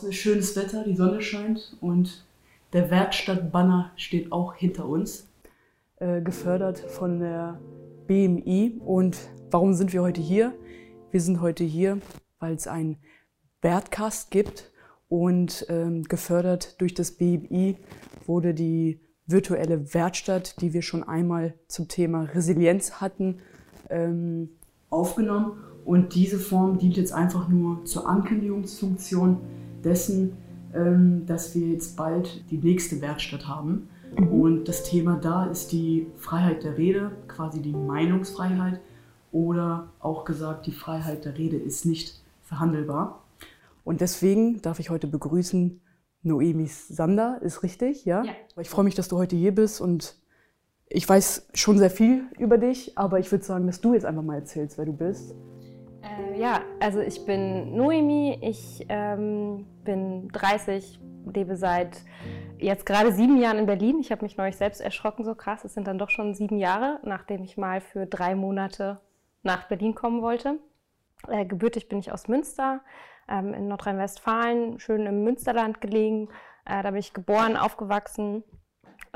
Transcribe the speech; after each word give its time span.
Draußen 0.00 0.12
ist 0.12 0.16
schönes 0.16 0.56
Wetter, 0.56 0.82
die 0.82 0.96
Sonne 0.96 1.20
scheint 1.20 1.76
und 1.82 2.24
der 2.72 2.90
Werkstattbanner 2.90 3.92
steht 3.96 4.32
auch 4.32 4.54
hinter 4.54 4.88
uns, 4.88 5.28
äh, 5.96 6.22
gefördert 6.22 6.78
von 6.78 7.18
der 7.18 7.60
BMI. 8.06 8.80
Und 8.82 9.18
warum 9.50 9.74
sind 9.74 9.92
wir 9.92 10.00
heute 10.00 10.22
hier? 10.22 10.54
Wir 11.10 11.20
sind 11.20 11.42
heute 11.42 11.64
hier, 11.64 11.98
weil 12.38 12.54
es 12.54 12.66
einen 12.66 12.96
Wertcast 13.60 14.30
gibt 14.30 14.72
und 15.10 15.66
ähm, 15.68 16.04
gefördert 16.04 16.80
durch 16.80 16.94
das 16.94 17.10
BMI 17.10 17.76
wurde 18.24 18.54
die 18.54 19.00
virtuelle 19.26 19.92
Werkstatt, 19.92 20.62
die 20.62 20.72
wir 20.72 20.80
schon 20.80 21.02
einmal 21.02 21.52
zum 21.68 21.88
Thema 21.88 22.22
Resilienz 22.22 23.02
hatten, 23.02 23.40
ähm, 23.90 24.48
aufgenommen. 24.88 25.58
Und 25.84 26.14
diese 26.14 26.38
Form 26.38 26.78
dient 26.78 26.96
jetzt 26.96 27.12
einfach 27.12 27.48
nur 27.48 27.84
zur 27.84 28.08
Ankündigungsfunktion 28.08 29.40
dessen, 29.84 30.36
ähm, 30.74 31.26
dass 31.26 31.54
wir 31.54 31.68
jetzt 31.68 31.96
bald 31.96 32.50
die 32.50 32.58
nächste 32.58 33.00
Werkstatt 33.00 33.48
haben. 33.48 33.88
Mhm. 34.16 34.28
Und 34.28 34.64
das 34.68 34.84
Thema 34.84 35.16
da 35.16 35.46
ist 35.46 35.72
die 35.72 36.06
Freiheit 36.16 36.64
der 36.64 36.78
Rede, 36.78 37.12
quasi 37.28 37.60
die 37.60 37.72
Meinungsfreiheit 37.72 38.80
oder 39.32 39.88
auch 40.00 40.24
gesagt, 40.24 40.66
die 40.66 40.72
Freiheit 40.72 41.24
der 41.24 41.38
Rede 41.38 41.56
ist 41.56 41.86
nicht 41.86 42.20
verhandelbar. 42.42 43.24
Und 43.84 44.00
deswegen 44.00 44.60
darf 44.62 44.78
ich 44.78 44.90
heute 44.90 45.06
begrüßen 45.06 45.80
Noemi 46.22 46.66
Sander, 46.66 47.40
ist 47.42 47.62
richtig, 47.62 48.04
ja? 48.04 48.24
Ja. 48.24 48.32
Ich 48.60 48.68
freue 48.68 48.84
mich, 48.84 48.94
dass 48.94 49.08
du 49.08 49.16
heute 49.16 49.36
hier 49.36 49.54
bist 49.54 49.80
und 49.80 50.16
ich 50.86 51.08
weiß 51.08 51.48
schon 51.54 51.78
sehr 51.78 51.90
viel 51.90 52.24
über 52.38 52.58
dich, 52.58 52.98
aber 52.98 53.20
ich 53.20 53.30
würde 53.30 53.44
sagen, 53.44 53.66
dass 53.66 53.80
du 53.80 53.94
jetzt 53.94 54.04
einfach 54.04 54.22
mal 54.22 54.34
erzählst, 54.34 54.76
wer 54.76 54.84
du 54.84 54.92
bist. 54.92 55.34
Äh, 56.02 56.40
ja, 56.40 56.62
also 56.80 57.00
ich 57.00 57.24
bin 57.24 57.76
Noemi, 57.76 58.38
ich 58.40 58.86
ähm, 58.88 59.66
bin 59.84 60.28
30, 60.28 61.00
lebe 61.32 61.56
seit 61.56 62.02
jetzt 62.58 62.86
gerade 62.86 63.12
sieben 63.12 63.36
Jahren 63.38 63.58
in 63.58 63.66
Berlin. 63.66 63.98
Ich 64.00 64.10
habe 64.10 64.22
mich 64.22 64.36
neulich 64.36 64.56
selbst 64.56 64.80
erschrocken, 64.80 65.24
so 65.24 65.34
krass. 65.34 65.64
Es 65.64 65.74
sind 65.74 65.86
dann 65.86 65.98
doch 65.98 66.10
schon 66.10 66.34
sieben 66.34 66.58
Jahre, 66.58 67.00
nachdem 67.02 67.42
ich 67.42 67.56
mal 67.56 67.80
für 67.80 68.06
drei 68.06 68.34
Monate 68.34 69.00
nach 69.42 69.68
Berlin 69.68 69.94
kommen 69.94 70.22
wollte. 70.22 70.58
Äh, 71.28 71.44
gebürtig 71.44 71.88
bin 71.88 71.98
ich 71.98 72.12
aus 72.12 72.28
Münster, 72.28 72.80
ähm, 73.28 73.52
in 73.54 73.68
Nordrhein-Westfalen, 73.68 74.78
schön 74.80 75.06
im 75.06 75.24
Münsterland 75.24 75.80
gelegen. 75.80 76.28
Äh, 76.64 76.82
da 76.82 76.90
bin 76.90 77.00
ich 77.00 77.12
geboren, 77.12 77.56
aufgewachsen 77.56 78.44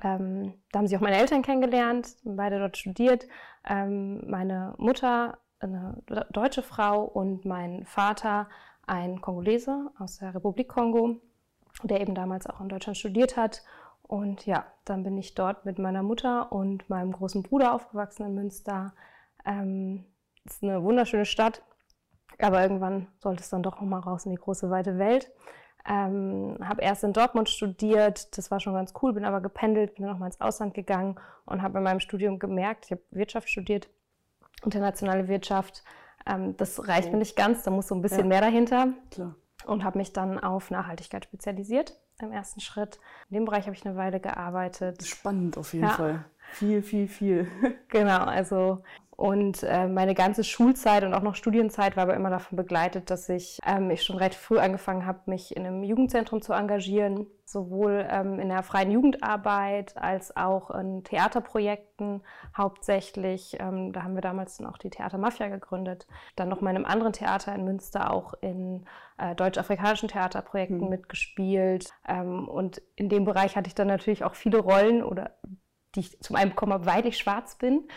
ähm, 0.02 0.54
da 0.72 0.78
haben 0.78 0.86
sich 0.86 0.96
auch 0.96 1.02
meine 1.02 1.19
Eltern 1.19 1.42
kennengelernt, 1.42 2.16
beide 2.24 2.58
dort 2.58 2.76
studiert. 2.76 3.26
Ähm, 3.69 4.28
meine 4.28 4.74
Mutter, 4.78 5.38
eine 5.64 6.02
deutsche 6.30 6.62
Frau 6.62 7.02
und 7.02 7.44
mein 7.44 7.84
Vater, 7.84 8.48
ein 8.86 9.20
Kongolese 9.20 9.90
aus 9.98 10.18
der 10.18 10.34
Republik 10.34 10.68
Kongo, 10.68 11.16
der 11.82 12.00
eben 12.00 12.14
damals 12.14 12.46
auch 12.46 12.60
in 12.60 12.68
Deutschland 12.68 12.96
studiert 12.96 13.36
hat. 13.36 13.62
Und 14.02 14.46
ja, 14.46 14.66
dann 14.84 15.02
bin 15.02 15.16
ich 15.16 15.34
dort 15.34 15.64
mit 15.64 15.78
meiner 15.78 16.02
Mutter 16.02 16.52
und 16.52 16.88
meinem 16.90 17.12
großen 17.12 17.42
Bruder 17.42 17.72
aufgewachsen 17.74 18.26
in 18.26 18.34
Münster. 18.34 18.92
Ähm, 19.46 20.04
ist 20.44 20.62
eine 20.62 20.82
wunderschöne 20.82 21.24
Stadt, 21.24 21.62
aber 22.38 22.62
irgendwann 22.62 23.08
sollte 23.18 23.42
es 23.42 23.48
dann 23.48 23.62
doch 23.62 23.80
noch 23.80 23.88
mal 23.88 24.00
raus 24.00 24.26
in 24.26 24.32
die 24.32 24.38
große 24.38 24.70
weite 24.70 24.98
Welt. 24.98 25.30
Ähm, 25.86 26.56
habe 26.62 26.82
erst 26.82 27.04
in 27.04 27.12
Dortmund 27.12 27.50
studiert, 27.50 28.36
das 28.38 28.50
war 28.50 28.58
schon 28.58 28.72
ganz 28.72 28.94
cool, 29.02 29.12
bin 29.12 29.24
aber 29.24 29.42
gependelt, 29.42 29.94
bin 29.94 30.04
dann 30.04 30.12
nochmal 30.12 30.28
ins 30.28 30.40
Ausland 30.40 30.72
gegangen 30.72 31.16
und 31.44 31.60
habe 31.60 31.78
in 31.78 31.84
meinem 31.84 32.00
Studium 32.00 32.38
gemerkt, 32.38 32.86
ich 32.86 32.92
habe 32.92 33.02
Wirtschaft 33.10 33.50
studiert, 33.50 33.88
internationale 34.64 35.28
Wirtschaft, 35.28 35.82
ähm, 36.26 36.56
das 36.56 36.88
reicht 36.88 37.12
mir 37.12 37.18
nicht 37.18 37.36
ganz, 37.36 37.62
da 37.62 37.70
muss 37.70 37.88
so 37.88 37.94
ein 37.94 38.02
bisschen 38.02 38.20
ja. 38.20 38.26
mehr 38.26 38.40
dahinter. 38.40 38.88
Klar. 39.10 39.34
Und 39.66 39.84
habe 39.84 39.98
mich 39.98 40.12
dann 40.12 40.38
auf 40.38 40.70
Nachhaltigkeit 40.70 41.25
spezialisiert 41.25 41.98
im 42.20 42.32
ersten 42.32 42.60
Schritt. 42.60 42.98
In 43.30 43.34
dem 43.34 43.44
Bereich 43.44 43.66
habe 43.66 43.74
ich 43.74 43.84
eine 43.84 43.97
Weile 43.97 44.20
gearbeitet. 44.20 45.04
Spannend 45.06 45.56
auf 45.56 45.72
jeden 45.72 45.86
ja. 45.86 45.92
Fall. 45.92 46.24
Viel, 46.54 46.82
viel, 46.82 47.09
viel. 47.09 47.48
Genau, 47.88 48.25
also 48.25 48.82
und 49.16 49.62
äh, 49.62 49.87
meine 49.87 50.15
ganze 50.15 50.42
Schulzeit 50.42 51.04
und 51.04 51.15
auch 51.15 51.22
noch 51.22 51.37
Studienzeit 51.37 51.97
war 51.97 52.03
aber 52.04 52.15
immer 52.15 52.31
davon 52.31 52.56
begleitet, 52.56 53.10
dass 53.10 53.28
ich, 53.28 53.60
ähm, 53.65 53.91
ich 53.91 54.03
schon 54.03 54.16
recht 54.16 54.34
früh 54.34 54.59
angefangen 54.59 55.06
habe, 55.06 55.20
mich 55.26 55.56
in 55.56 55.65
einem 55.65 55.84
Jugendzentrum 55.84 56.42
zu 56.42 56.53
engagieren, 56.53 57.28
sowohl 57.44 58.04
ähm, 58.10 58.41
in 58.41 58.48
der 58.48 58.65
freien 58.65 58.91
Jugendarbeit 58.91 59.97
als 59.97 60.37
auch 60.37 60.72
in 60.72 61.04
Theaterprojekten 61.04 62.22
hauptsächlich. 62.56 63.56
Ähm, 63.60 63.92
da 63.92 64.03
haben 64.03 64.16
wir 64.16 64.22
damals 64.22 64.56
dann 64.56 64.66
auch 64.66 64.78
die 64.78 64.91
Theatermafia 64.91 65.47
gegründet. 65.47 66.09
Dann 66.34 66.48
noch 66.48 66.60
mal 66.60 66.71
in 66.71 66.76
einem 66.76 66.86
anderen 66.86 67.12
Theater 67.12 67.54
in 67.54 67.65
Münster 67.65 68.12
auch 68.12 68.34
in 68.41 68.84
äh, 69.19 69.36
deutsch-afrikanischen 69.36 70.09
Theaterprojekten 70.09 70.81
mhm. 70.81 70.88
mitgespielt. 70.88 71.91
Ähm, 72.09 72.48
und 72.48 72.82
in 72.97 73.09
dem 73.09 73.25
Bereich 73.25 73.54
hatte 73.54 73.69
ich 73.69 73.76
dann 73.76 73.86
natürlich 73.86 74.25
auch 74.25 74.34
viele 74.34 74.59
Rollen 74.59 75.04
oder 75.04 75.31
die 75.94 76.00
ich 76.00 76.21
zum 76.21 76.37
einen 76.37 76.50
bekommen 76.50 76.87
weil 76.87 77.06
ich 77.06 77.19
schwarz 77.19 77.56
bin 77.56 77.88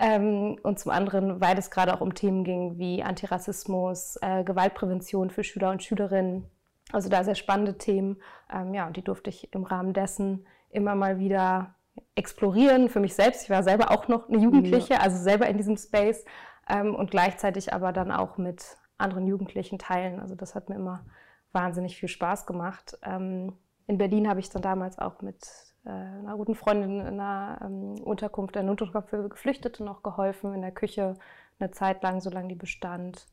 ähm, 0.00 0.58
und 0.62 0.78
zum 0.78 0.92
anderen, 0.92 1.40
weil 1.40 1.58
es 1.58 1.70
gerade 1.70 1.94
auch 1.94 2.00
um 2.00 2.14
Themen 2.14 2.44
ging 2.44 2.78
wie 2.78 3.02
Antirassismus, 3.02 4.16
äh, 4.20 4.44
Gewaltprävention 4.44 5.30
für 5.30 5.44
Schüler 5.44 5.70
und 5.70 5.82
Schülerinnen. 5.82 6.46
Also 6.92 7.08
da 7.08 7.24
sehr 7.24 7.34
spannende 7.34 7.78
Themen. 7.78 8.18
Ähm, 8.52 8.74
ja, 8.74 8.86
und 8.86 8.96
die 8.96 9.02
durfte 9.02 9.30
ich 9.30 9.52
im 9.52 9.64
Rahmen 9.64 9.92
dessen 9.92 10.46
immer 10.70 10.94
mal 10.94 11.18
wieder 11.18 11.74
explorieren 12.14 12.88
für 12.88 13.00
mich 13.00 13.14
selbst. 13.14 13.44
Ich 13.44 13.50
war 13.50 13.62
selber 13.62 13.90
auch 13.90 14.08
noch 14.08 14.28
eine 14.28 14.38
Jugendliche, 14.38 14.94
ja. 14.94 15.00
also 15.00 15.16
selber 15.16 15.46
in 15.46 15.56
diesem 15.56 15.76
Space 15.76 16.24
ähm, 16.68 16.94
und 16.94 17.10
gleichzeitig 17.10 17.72
aber 17.72 17.92
dann 17.92 18.12
auch 18.12 18.38
mit 18.38 18.76
anderen 18.98 19.26
Jugendlichen 19.26 19.78
teilen. 19.78 20.20
Also 20.20 20.34
das 20.34 20.54
hat 20.54 20.68
mir 20.68 20.76
immer 20.76 21.04
wahnsinnig 21.52 21.96
viel 21.96 22.08
Spaß 22.08 22.46
gemacht. 22.46 22.98
Ähm, 23.02 23.54
in 23.86 23.98
Berlin 23.98 24.28
habe 24.28 24.40
ich 24.40 24.50
dann 24.50 24.62
damals 24.62 24.98
auch 24.98 25.22
mit 25.22 25.46
einer 25.90 26.36
guten 26.36 26.54
Freundin 26.54 27.00
in 27.00 27.20
einer 27.20 27.58
ähm, 27.64 27.94
Unterkunft, 28.02 28.56
einer 28.56 28.70
Unterkunft 28.70 29.10
für 29.10 29.28
Geflüchtete 29.28 29.84
noch 29.84 30.02
geholfen, 30.02 30.54
in 30.54 30.62
der 30.62 30.72
Küche 30.72 31.14
eine 31.58 31.70
Zeit 31.70 32.02
lang, 32.02 32.20
solange 32.20 32.48
die 32.48 32.54
bestand. 32.54 33.26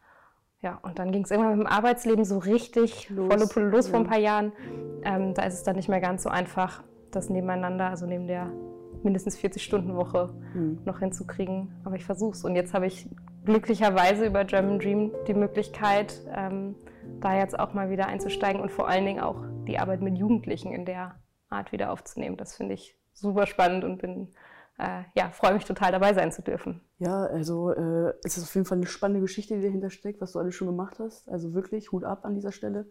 Ja, 0.61 0.79
und 0.81 0.97
dann 0.97 1.11
ging 1.11 1.23
es 1.23 1.31
irgendwann 1.31 1.57
mit 1.57 1.67
dem 1.67 1.71
Arbeitsleben 1.71 2.23
so 2.23 2.37
richtig 2.37 3.09
los. 3.09 3.27
volle 3.27 3.47
Pulle 3.47 3.69
los 3.69 3.87
ja. 3.87 3.91
vor 3.91 3.99
ein 3.99 4.07
paar 4.07 4.19
Jahren. 4.19 4.53
Ähm, 5.03 5.33
da 5.33 5.43
ist 5.43 5.55
es 5.55 5.63
dann 5.63 5.75
nicht 5.75 5.89
mehr 5.89 5.99
ganz 5.99 6.23
so 6.23 6.29
einfach, 6.29 6.83
das 7.11 7.29
nebeneinander, 7.29 7.89
also 7.89 8.05
neben 8.05 8.27
der 8.27 8.49
mindestens 9.03 9.37
40-Stunden-Woche 9.37 10.33
mhm. 10.53 10.79
noch 10.85 10.99
hinzukriegen. 10.99 11.73
Aber 11.83 11.95
ich 11.95 12.05
versuche 12.05 12.31
es. 12.31 12.45
Und 12.45 12.55
jetzt 12.55 12.73
habe 12.73 12.87
ich 12.87 13.09
glücklicherweise 13.45 14.25
über 14.25 14.45
German 14.45 14.79
Dream 14.79 15.11
die 15.27 15.33
Möglichkeit, 15.33 16.21
ähm, 16.33 16.75
da 17.19 17.37
jetzt 17.37 17.59
auch 17.59 17.73
mal 17.73 17.89
wieder 17.89 18.07
einzusteigen 18.07 18.61
und 18.61 18.71
vor 18.71 18.87
allen 18.87 19.05
Dingen 19.05 19.19
auch 19.19 19.43
die 19.67 19.79
Arbeit 19.79 20.01
mit 20.01 20.17
Jugendlichen 20.17 20.71
in 20.71 20.85
der 20.85 21.15
Art 21.53 21.71
wieder 21.71 21.91
aufzunehmen. 21.91 22.37
Das 22.37 22.55
finde 22.55 22.73
ich 22.73 22.97
super 23.13 23.45
spannend 23.47 23.83
und 23.83 23.99
bin 23.99 24.29
äh, 24.79 25.03
ja, 25.15 25.29
freue 25.29 25.53
mich 25.53 25.65
total 25.65 25.91
dabei 25.91 26.13
sein 26.13 26.31
zu 26.31 26.41
dürfen. 26.41 26.81
Ja, 26.97 27.25
also 27.25 27.71
äh, 27.71 28.13
es 28.23 28.37
ist 28.37 28.43
auf 28.43 28.55
jeden 28.55 28.65
Fall 28.65 28.79
eine 28.79 28.87
spannende 28.87 29.21
Geschichte, 29.21 29.55
die 29.55 29.61
dahinter 29.61 29.89
steckt, 29.89 30.19
was 30.19 30.31
du 30.31 30.39
alles 30.39 30.55
schon 30.55 30.67
gemacht 30.67 30.97
hast. 30.99 31.29
Also 31.29 31.53
wirklich 31.53 31.91
Hut 31.91 32.03
ab 32.03 32.25
an 32.25 32.35
dieser 32.35 32.51
Stelle. 32.51 32.87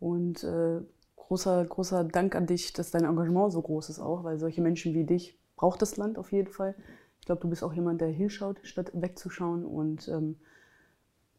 Und 0.00 0.44
äh, 0.44 0.80
großer, 1.16 1.64
großer 1.64 2.04
Dank 2.04 2.34
an 2.34 2.46
dich, 2.46 2.72
dass 2.72 2.90
dein 2.90 3.04
Engagement 3.04 3.52
so 3.52 3.60
groß 3.60 3.90
ist 3.90 4.00
auch, 4.00 4.24
weil 4.24 4.38
solche 4.38 4.62
Menschen 4.62 4.94
wie 4.94 5.04
dich 5.04 5.38
braucht 5.56 5.82
das 5.82 5.96
Land 5.96 6.18
auf 6.18 6.32
jeden 6.32 6.50
Fall. 6.52 6.74
Ich 7.20 7.26
glaube, 7.26 7.42
du 7.42 7.48
bist 7.48 7.62
auch 7.62 7.72
jemand, 7.72 8.00
der 8.00 8.08
hinschaut, 8.08 8.58
statt 8.62 8.90
wegzuschauen. 8.94 9.64
Und 9.64 10.08
ähm, 10.08 10.36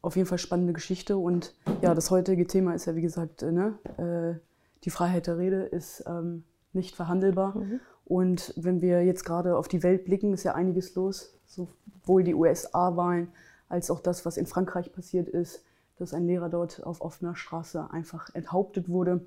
auf 0.00 0.14
jeden 0.14 0.28
Fall 0.28 0.38
spannende 0.38 0.72
Geschichte. 0.72 1.16
Und 1.16 1.54
ja, 1.82 1.94
das 1.94 2.12
heutige 2.12 2.46
Thema 2.46 2.74
ist 2.74 2.86
ja, 2.86 2.94
wie 2.94 3.02
gesagt, 3.02 3.42
äh, 3.42 3.50
ne, 3.50 3.78
äh, 3.96 4.40
die 4.84 4.90
Freiheit 4.90 5.26
der 5.26 5.38
Rede 5.38 5.62
ist 5.62 6.04
ähm, 6.06 6.44
nicht 6.72 6.96
verhandelbar. 6.96 7.56
Mhm. 7.56 7.80
Und 8.04 8.54
wenn 8.56 8.80
wir 8.80 9.04
jetzt 9.04 9.24
gerade 9.24 9.56
auf 9.56 9.68
die 9.68 9.82
Welt 9.82 10.04
blicken, 10.04 10.32
ist 10.32 10.44
ja 10.44 10.54
einiges 10.54 10.94
los, 10.94 11.38
sowohl 11.46 12.24
die 12.24 12.34
USA-Wahlen 12.34 13.28
als 13.68 13.90
auch 13.90 14.00
das, 14.00 14.24
was 14.24 14.36
in 14.36 14.46
Frankreich 14.46 14.92
passiert 14.92 15.28
ist, 15.28 15.64
dass 15.98 16.14
ein 16.14 16.26
Lehrer 16.26 16.48
dort 16.48 16.84
auf 16.84 17.00
offener 17.00 17.34
Straße 17.34 17.90
einfach 17.90 18.34
enthauptet 18.34 18.88
wurde, 18.88 19.26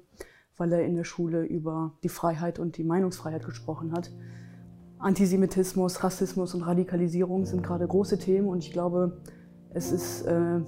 weil 0.58 0.72
er 0.74 0.84
in 0.84 0.96
der 0.96 1.04
Schule 1.04 1.44
über 1.44 1.94
die 2.04 2.10
Freiheit 2.10 2.58
und 2.58 2.78
die 2.78 2.84
Meinungsfreiheit 2.84 3.46
gesprochen 3.46 3.92
hat. 3.94 4.12
Antisemitismus, 4.98 6.04
Rassismus 6.04 6.54
und 6.54 6.62
Radikalisierung 6.64 7.46
sind 7.46 7.64
gerade 7.64 7.88
große 7.88 8.20
Themen 8.20 8.48
und 8.48 8.60
ich 8.60 8.72
glaube, 8.72 9.22
es 9.74 9.92
ist 9.92 10.24
äh, 10.24 10.60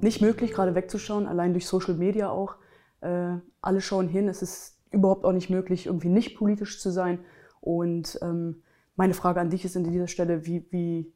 nicht 0.00 0.20
möglich, 0.20 0.52
gerade 0.52 0.74
wegzuschauen, 0.74 1.26
allein 1.26 1.52
durch 1.52 1.66
Social 1.66 1.94
Media 1.94 2.30
auch. 2.30 2.56
Äh, 3.00 3.36
alle 3.60 3.80
schauen 3.80 4.08
hin, 4.08 4.28
es 4.28 4.42
ist 4.42 4.77
überhaupt 4.90 5.24
auch 5.24 5.32
nicht 5.32 5.50
möglich, 5.50 5.86
irgendwie 5.86 6.08
nicht 6.08 6.36
politisch 6.36 6.80
zu 6.80 6.90
sein. 6.90 7.20
Und 7.60 8.18
ähm, 8.22 8.62
meine 8.96 9.14
Frage 9.14 9.40
an 9.40 9.50
dich 9.50 9.64
ist 9.64 9.76
an 9.76 9.84
dieser 9.84 10.08
Stelle, 10.08 10.46
wie, 10.46 10.66
wie, 10.70 11.12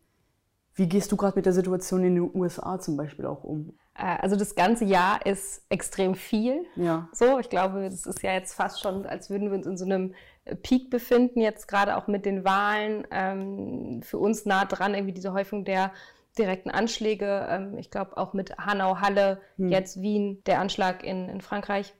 wie 0.74 0.88
gehst 0.88 1.12
du 1.12 1.16
gerade 1.16 1.36
mit 1.36 1.46
der 1.46 1.52
Situation 1.52 2.04
in 2.04 2.14
den 2.14 2.30
USA 2.34 2.78
zum 2.78 2.96
Beispiel 2.96 3.26
auch 3.26 3.44
um? 3.44 3.74
Äh, 3.94 4.18
also 4.20 4.36
das 4.36 4.54
ganze 4.54 4.84
Jahr 4.84 5.24
ist 5.26 5.64
extrem 5.68 6.14
viel. 6.14 6.64
Ja. 6.76 7.08
So, 7.12 7.38
ich 7.38 7.48
glaube, 7.48 7.84
es 7.86 8.06
ist 8.06 8.22
ja 8.22 8.32
jetzt 8.32 8.54
fast 8.54 8.80
schon, 8.80 9.06
als 9.06 9.30
würden 9.30 9.50
wir 9.50 9.56
uns 9.56 9.66
in 9.66 9.76
so 9.76 9.84
einem 9.84 10.14
Peak 10.62 10.90
befinden, 10.90 11.40
jetzt 11.40 11.68
gerade 11.68 11.96
auch 11.96 12.08
mit 12.08 12.26
den 12.26 12.44
Wahlen. 12.44 13.06
Ähm, 13.10 14.02
für 14.02 14.18
uns 14.18 14.44
nah 14.44 14.64
dran, 14.64 14.94
irgendwie 14.94 15.14
diese 15.14 15.32
Häufung 15.32 15.64
der 15.64 15.92
direkten 16.38 16.70
Anschläge. 16.70 17.46
Ähm, 17.48 17.78
ich 17.78 17.90
glaube 17.90 18.16
auch 18.16 18.32
mit 18.32 18.56
Hanau, 18.58 19.00
Halle, 19.00 19.40
hm. 19.56 19.68
jetzt 19.68 20.00
Wien, 20.00 20.42
der 20.46 20.60
Anschlag 20.60 21.04
in, 21.04 21.28
in 21.28 21.40
Frankreich 21.40 21.94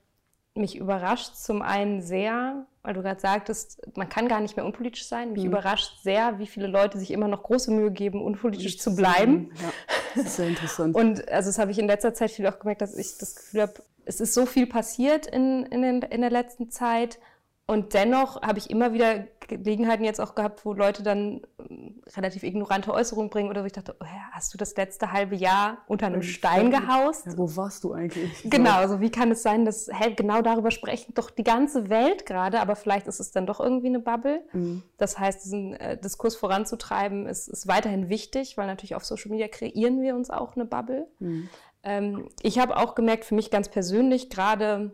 mich 0.55 0.77
überrascht 0.77 1.35
zum 1.35 1.61
einen 1.61 2.01
sehr, 2.01 2.65
weil 2.83 2.93
du 2.93 3.01
gerade 3.01 3.19
sagtest, 3.19 3.81
man 3.95 4.09
kann 4.09 4.27
gar 4.27 4.39
nicht 4.39 4.55
mehr 4.55 4.65
unpolitisch 4.65 5.05
sein. 5.07 5.33
Mich 5.33 5.43
mhm. 5.43 5.49
überrascht 5.49 6.01
sehr, 6.03 6.37
wie 6.39 6.47
viele 6.47 6.67
Leute 6.67 6.99
sich 6.99 7.11
immer 7.11 7.27
noch 7.27 7.43
große 7.43 7.71
Mühe 7.71 7.91
geben, 7.91 8.21
unpolitisch 8.21 8.77
zu 8.77 8.95
bleiben. 8.95 9.51
Ja, 9.61 9.71
das 10.15 10.25
ist 10.25 10.35
sehr 10.35 10.49
interessant. 10.49 10.95
Und 10.95 11.27
also 11.29 11.49
das 11.49 11.57
habe 11.57 11.71
ich 11.71 11.79
in 11.79 11.87
letzter 11.87 12.13
Zeit 12.13 12.31
viel 12.31 12.45
auch 12.47 12.59
gemerkt, 12.59 12.81
dass 12.81 12.95
ich 12.95 13.17
das 13.17 13.35
Gefühl 13.35 13.61
habe, 13.63 13.73
es 14.05 14.19
ist 14.19 14.33
so 14.33 14.45
viel 14.45 14.67
passiert 14.67 15.25
in, 15.25 15.63
in, 15.65 16.01
in 16.01 16.21
der 16.21 16.29
letzten 16.29 16.69
Zeit 16.69 17.19
und 17.65 17.93
dennoch 17.93 18.41
habe 18.41 18.59
ich 18.59 18.69
immer 18.69 18.91
wieder 18.91 19.25
Gelegenheiten 19.47 20.03
jetzt 20.03 20.19
auch 20.19 20.35
gehabt, 20.35 20.65
wo 20.65 20.73
Leute 20.73 21.01
dann 21.01 21.41
ähm, 21.59 22.01
relativ 22.15 22.43
ignorante 22.43 22.93
Äußerungen 22.93 23.29
bringen 23.29 23.49
oder 23.49 23.61
wo 23.61 23.65
ich 23.65 23.71
dachte, 23.71 23.95
oh, 24.01 24.05
hast 24.31 24.53
du 24.53 24.57
das 24.57 24.75
letzte 24.75 25.13
halbe 25.13 25.35
Jahr 25.35 25.77
unter 25.87 26.07
einem 26.07 26.23
Stein 26.23 26.71
gehaust? 26.71 27.25
Ja, 27.25 27.37
wo 27.37 27.55
warst 27.55 27.85
du 27.85 27.93
eigentlich? 27.93 28.43
Genau, 28.43 28.71
so 28.71 28.77
also 28.77 29.01
wie 29.01 29.11
kann 29.11 29.31
es 29.31 29.43
sein, 29.43 29.63
dass 29.63 29.89
hey, 29.91 30.13
genau 30.13 30.41
darüber 30.41 30.71
sprechen 30.71 31.13
doch 31.13 31.29
die 31.29 31.45
ganze 31.45 31.89
Welt 31.89 32.25
gerade, 32.25 32.59
aber 32.59 32.75
vielleicht 32.75 33.07
ist 33.07 33.21
es 33.21 33.31
dann 33.31 33.45
doch 33.45 33.61
irgendwie 33.61 33.87
eine 33.87 33.99
Bubble. 33.99 34.43
Mhm. 34.51 34.83
Das 34.97 35.17
heißt, 35.17 35.45
diesen 35.45 35.73
äh, 35.75 35.97
Diskurs 35.97 36.35
voranzutreiben 36.35 37.27
ist, 37.27 37.47
ist, 37.47 37.67
weiterhin 37.67 38.09
wichtig, 38.09 38.57
weil 38.57 38.67
natürlich 38.67 38.95
auf 38.95 39.05
Social 39.05 39.31
Media 39.31 39.47
kreieren 39.47 40.01
wir 40.01 40.15
uns 40.15 40.29
auch 40.29 40.55
eine 40.55 40.65
Bubble. 40.65 41.07
Mhm. 41.19 41.49
Ähm, 41.83 42.29
ich 42.41 42.59
habe 42.59 42.75
auch 42.75 42.95
gemerkt, 42.95 43.23
für 43.25 43.35
mich 43.35 43.51
ganz 43.51 43.69
persönlich, 43.69 44.29
gerade 44.29 44.91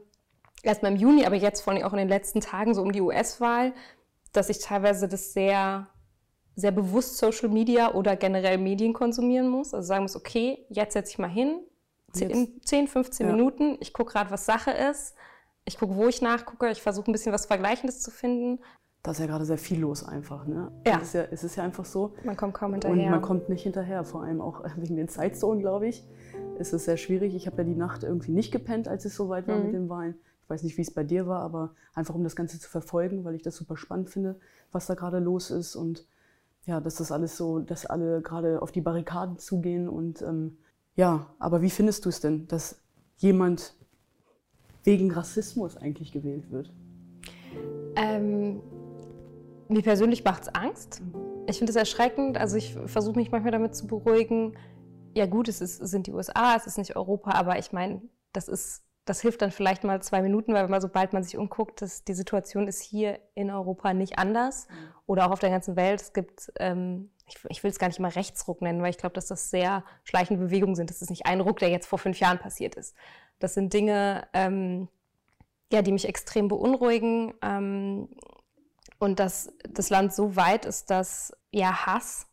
erst 0.63 0.83
mal 0.83 0.91
im 0.91 0.97
Juni, 0.97 1.25
aber 1.25 1.35
jetzt 1.35 1.61
vor 1.61 1.73
allem 1.73 1.83
auch 1.83 1.93
in 1.93 1.99
den 1.99 2.09
letzten 2.09 2.41
Tagen 2.41 2.73
so 2.73 2.81
um 2.81 2.91
die 2.91 3.01
US-Wahl, 3.01 3.73
dass 4.33 4.49
ich 4.49 4.59
teilweise 4.59 5.07
das 5.07 5.33
sehr, 5.33 5.87
sehr 6.55 6.71
bewusst 6.71 7.17
Social 7.17 7.49
Media 7.49 7.93
oder 7.93 8.15
generell 8.15 8.57
Medien 8.57 8.93
konsumieren 8.93 9.47
muss. 9.47 9.73
Also 9.73 9.87
sagen 9.87 10.03
muss, 10.03 10.15
okay, 10.15 10.65
jetzt 10.69 10.93
setze 10.93 11.11
ich 11.11 11.19
mal 11.19 11.29
hin, 11.29 11.61
in 12.17 12.61
10, 12.63 12.87
15 12.87 13.27
ja. 13.27 13.31
Minuten, 13.31 13.77
ich 13.79 13.93
gucke 13.93 14.13
gerade, 14.13 14.31
was 14.31 14.45
Sache 14.45 14.71
ist, 14.71 15.15
ich 15.65 15.77
gucke, 15.77 15.95
wo 15.95 16.07
ich 16.07 16.21
nachgucke, 16.21 16.69
ich 16.71 16.81
versuche 16.81 17.11
ein 17.11 17.13
bisschen 17.13 17.31
was 17.31 17.45
Vergleichendes 17.45 18.01
zu 18.01 18.11
finden. 18.11 18.59
Da 19.03 19.11
ist 19.11 19.19
ja 19.19 19.27
gerade 19.27 19.45
sehr 19.45 19.57
viel 19.57 19.79
los 19.79 20.03
einfach. 20.03 20.45
Ne? 20.45 20.71
Ja. 20.85 20.97
Es 20.97 21.09
ist 21.09 21.13
ja, 21.13 21.23
es 21.31 21.43
ist 21.43 21.55
ja 21.55 21.63
einfach 21.63 21.85
so. 21.85 22.15
Man 22.23 22.35
kommt 22.35 22.53
kaum 22.53 22.73
hinterher. 22.73 23.05
Und 23.05 23.11
man 23.11 23.21
kommt 23.21 23.47
nicht 23.47 23.63
hinterher, 23.63 24.03
vor 24.03 24.23
allem 24.23 24.41
auch 24.41 24.63
wegen 24.77 24.97
den 24.97 25.07
Zeitzonen, 25.07 25.61
glaube 25.61 25.87
ich. 25.87 26.05
Ist 26.57 26.73
es 26.73 26.85
sehr 26.85 26.97
schwierig. 26.97 27.35
Ich 27.35 27.47
habe 27.47 27.57
ja 27.57 27.63
die 27.63 27.75
Nacht 27.75 28.03
irgendwie 28.03 28.31
nicht 28.31 28.51
gepennt, 28.51 28.87
als 28.87 29.05
es 29.05 29.15
soweit 29.15 29.47
war 29.47 29.57
mhm. 29.57 29.63
mit 29.63 29.73
den 29.73 29.89
Wahlen. 29.89 30.15
Ich 30.49 30.51
weiß 30.51 30.63
nicht, 30.63 30.77
wie 30.77 30.81
es 30.81 30.89
bei 30.89 31.03
dir 31.03 31.27
war, 31.27 31.41
aber 31.41 31.75
einfach 31.93 32.15
um 32.15 32.23
das 32.23 32.35
Ganze 32.35 32.59
zu 32.59 32.67
verfolgen, 32.67 33.23
weil 33.23 33.35
ich 33.35 33.43
das 33.43 33.55
super 33.55 33.77
spannend 33.77 34.09
finde, 34.09 34.39
was 34.71 34.87
da 34.87 34.95
gerade 34.95 35.19
los 35.19 35.51
ist 35.51 35.75
und 35.75 36.07
ja, 36.65 36.81
dass 36.81 36.95
das 36.95 37.11
alles 37.11 37.37
so, 37.37 37.59
dass 37.59 37.85
alle 37.85 38.23
gerade 38.23 38.59
auf 38.63 38.71
die 38.71 38.81
Barrikaden 38.81 39.37
zugehen 39.37 39.87
und 39.87 40.23
ähm, 40.23 40.57
ja, 40.95 41.27
aber 41.37 41.61
wie 41.61 41.69
findest 41.69 42.03
du 42.03 42.09
es 42.09 42.19
denn, 42.19 42.47
dass 42.47 42.81
jemand 43.17 43.75
wegen 44.83 45.11
Rassismus 45.11 45.77
eigentlich 45.77 46.11
gewählt 46.11 46.49
wird? 46.49 46.73
Ähm, 47.95 48.59
mir 49.67 49.83
persönlich 49.83 50.23
macht 50.23 50.41
es 50.41 50.55
Angst. 50.55 51.03
Ich 51.45 51.59
finde 51.59 51.69
es 51.69 51.75
erschreckend. 51.75 52.39
Also 52.39 52.57
ich 52.57 52.75
versuche 52.87 53.19
mich 53.19 53.29
manchmal 53.29 53.51
damit 53.51 53.75
zu 53.75 53.85
beruhigen. 53.85 54.57
Ja 55.15 55.27
gut, 55.27 55.47
es 55.47 55.61
ist, 55.61 55.77
sind 55.77 56.07
die 56.07 56.11
USA, 56.11 56.55
es 56.55 56.65
ist 56.65 56.79
nicht 56.79 56.95
Europa, 56.95 57.33
aber 57.33 57.59
ich 57.59 57.71
meine, 57.71 58.01
das 58.33 58.47
ist 58.47 58.83
das 59.09 59.21
hilft 59.21 59.41
dann 59.41 59.51
vielleicht 59.51 59.83
mal 59.83 60.03
zwei 60.03 60.21
Minuten, 60.21 60.53
weil 60.53 60.67
man, 60.67 60.81
sobald 60.81 61.13
man 61.13 61.23
sich 61.23 61.35
umguckt, 61.35 61.81
dass 61.81 62.03
die 62.03 62.13
Situation 62.13 62.67
ist 62.67 62.79
hier 62.79 63.19
in 63.33 63.49
Europa 63.49 63.91
nicht 63.95 64.19
anders 64.19 64.67
mhm. 64.69 64.93
oder 65.07 65.25
auch 65.25 65.31
auf 65.31 65.39
der 65.39 65.49
ganzen 65.49 65.75
Welt. 65.75 65.99
Es 65.99 66.13
gibt, 66.13 66.51
ähm, 66.59 67.09
ich, 67.25 67.37
ich, 67.49 67.63
will 67.63 67.71
es 67.71 67.79
gar 67.79 67.87
nicht 67.87 67.99
mal 67.99 68.11
Rechtsruck 68.11 68.61
nennen, 68.61 68.83
weil 68.83 68.91
ich 68.91 68.99
glaube, 68.99 69.13
dass 69.13 69.25
das 69.25 69.49
sehr 69.49 69.83
schleichende 70.03 70.45
Bewegungen 70.45 70.75
sind. 70.75 70.91
Das 70.91 71.01
ist 71.01 71.09
nicht 71.09 71.25
ein 71.25 71.41
Ruck, 71.41 71.57
der 71.57 71.69
jetzt 71.69 71.87
vor 71.87 71.97
fünf 71.97 72.19
Jahren 72.19 72.37
passiert 72.37 72.75
ist. 72.75 72.95
Das 73.39 73.55
sind 73.55 73.73
Dinge, 73.73 74.27
ähm, 74.33 74.89
ja, 75.71 75.81
die 75.81 75.91
mich 75.91 76.07
extrem 76.07 76.47
beunruhigen 76.47 77.33
ähm, 77.41 78.09
und 78.99 79.19
dass 79.19 79.51
das 79.67 79.89
Land 79.89 80.13
so 80.13 80.35
weit 80.35 80.65
ist, 80.65 80.91
dass 80.91 81.35
ja 81.51 81.87
Hass 81.87 82.27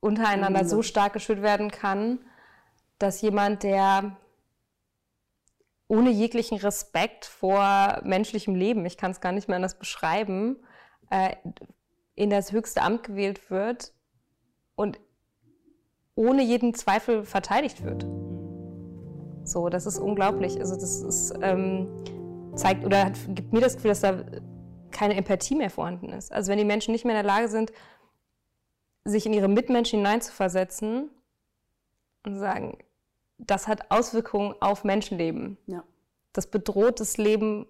untereinander 0.00 0.64
mhm. 0.64 0.68
so 0.68 0.82
stark 0.82 1.12
geschürt 1.12 1.42
werden 1.42 1.70
kann, 1.70 2.18
dass 2.98 3.20
jemand, 3.20 3.62
der 3.62 4.16
ohne 5.88 6.10
jeglichen 6.10 6.58
Respekt 6.58 7.26
vor 7.26 8.00
menschlichem 8.04 8.54
Leben, 8.54 8.86
ich 8.86 8.96
kann 8.96 9.10
es 9.10 9.20
gar 9.20 9.32
nicht 9.32 9.48
mehr 9.48 9.56
anders 9.56 9.78
beschreiben, 9.78 10.56
äh, 11.10 11.36
in 12.14 12.30
das 12.30 12.52
höchste 12.52 12.82
Amt 12.82 13.02
gewählt 13.02 13.50
wird 13.50 13.92
und 14.74 14.98
ohne 16.14 16.42
jeden 16.42 16.74
Zweifel 16.74 17.24
verteidigt 17.24 17.84
wird. 17.84 18.04
So, 19.44 19.68
das 19.68 19.86
ist 19.86 19.98
unglaublich. 19.98 20.58
Also 20.60 20.74
das 20.74 21.02
ist, 21.02 21.34
ähm, 21.42 21.88
zeigt 22.54 22.84
oder 22.84 23.06
hat, 23.06 23.18
gibt 23.28 23.52
mir 23.52 23.60
das 23.60 23.76
Gefühl, 23.76 23.90
dass 23.90 24.00
da 24.00 24.24
keine 24.90 25.16
Empathie 25.16 25.54
mehr 25.54 25.70
vorhanden 25.70 26.10
ist. 26.10 26.32
Also 26.32 26.50
wenn 26.50 26.58
die 26.58 26.64
Menschen 26.64 26.92
nicht 26.92 27.04
mehr 27.04 27.18
in 27.18 27.26
der 27.26 27.34
Lage 27.34 27.48
sind, 27.48 27.72
sich 29.04 29.26
in 29.26 29.32
ihre 29.32 29.48
Mitmenschen 29.48 29.98
hineinzuversetzen 29.98 31.10
und 32.24 32.38
sagen, 32.38 32.78
das 33.46 33.68
hat 33.68 33.90
Auswirkungen 33.90 34.54
auf 34.60 34.84
Menschenleben. 34.84 35.58
Ja. 35.66 35.84
Das 36.32 36.46
bedroht 36.46 37.00
das 37.00 37.16
Leben 37.16 37.66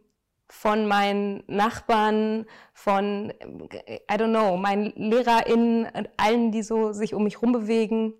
von 0.48 0.86
meinen 0.86 1.42
Nachbarn, 1.46 2.44
von, 2.74 3.32
I 3.40 4.14
don't 4.14 4.30
know, 4.30 4.56
meinen 4.56 4.92
LehrerInnen, 4.96 5.86
allen, 6.18 6.52
die 6.52 6.62
so 6.62 6.92
sich 6.92 7.14
um 7.14 7.24
mich 7.24 7.40
rumbewegen, 7.40 8.14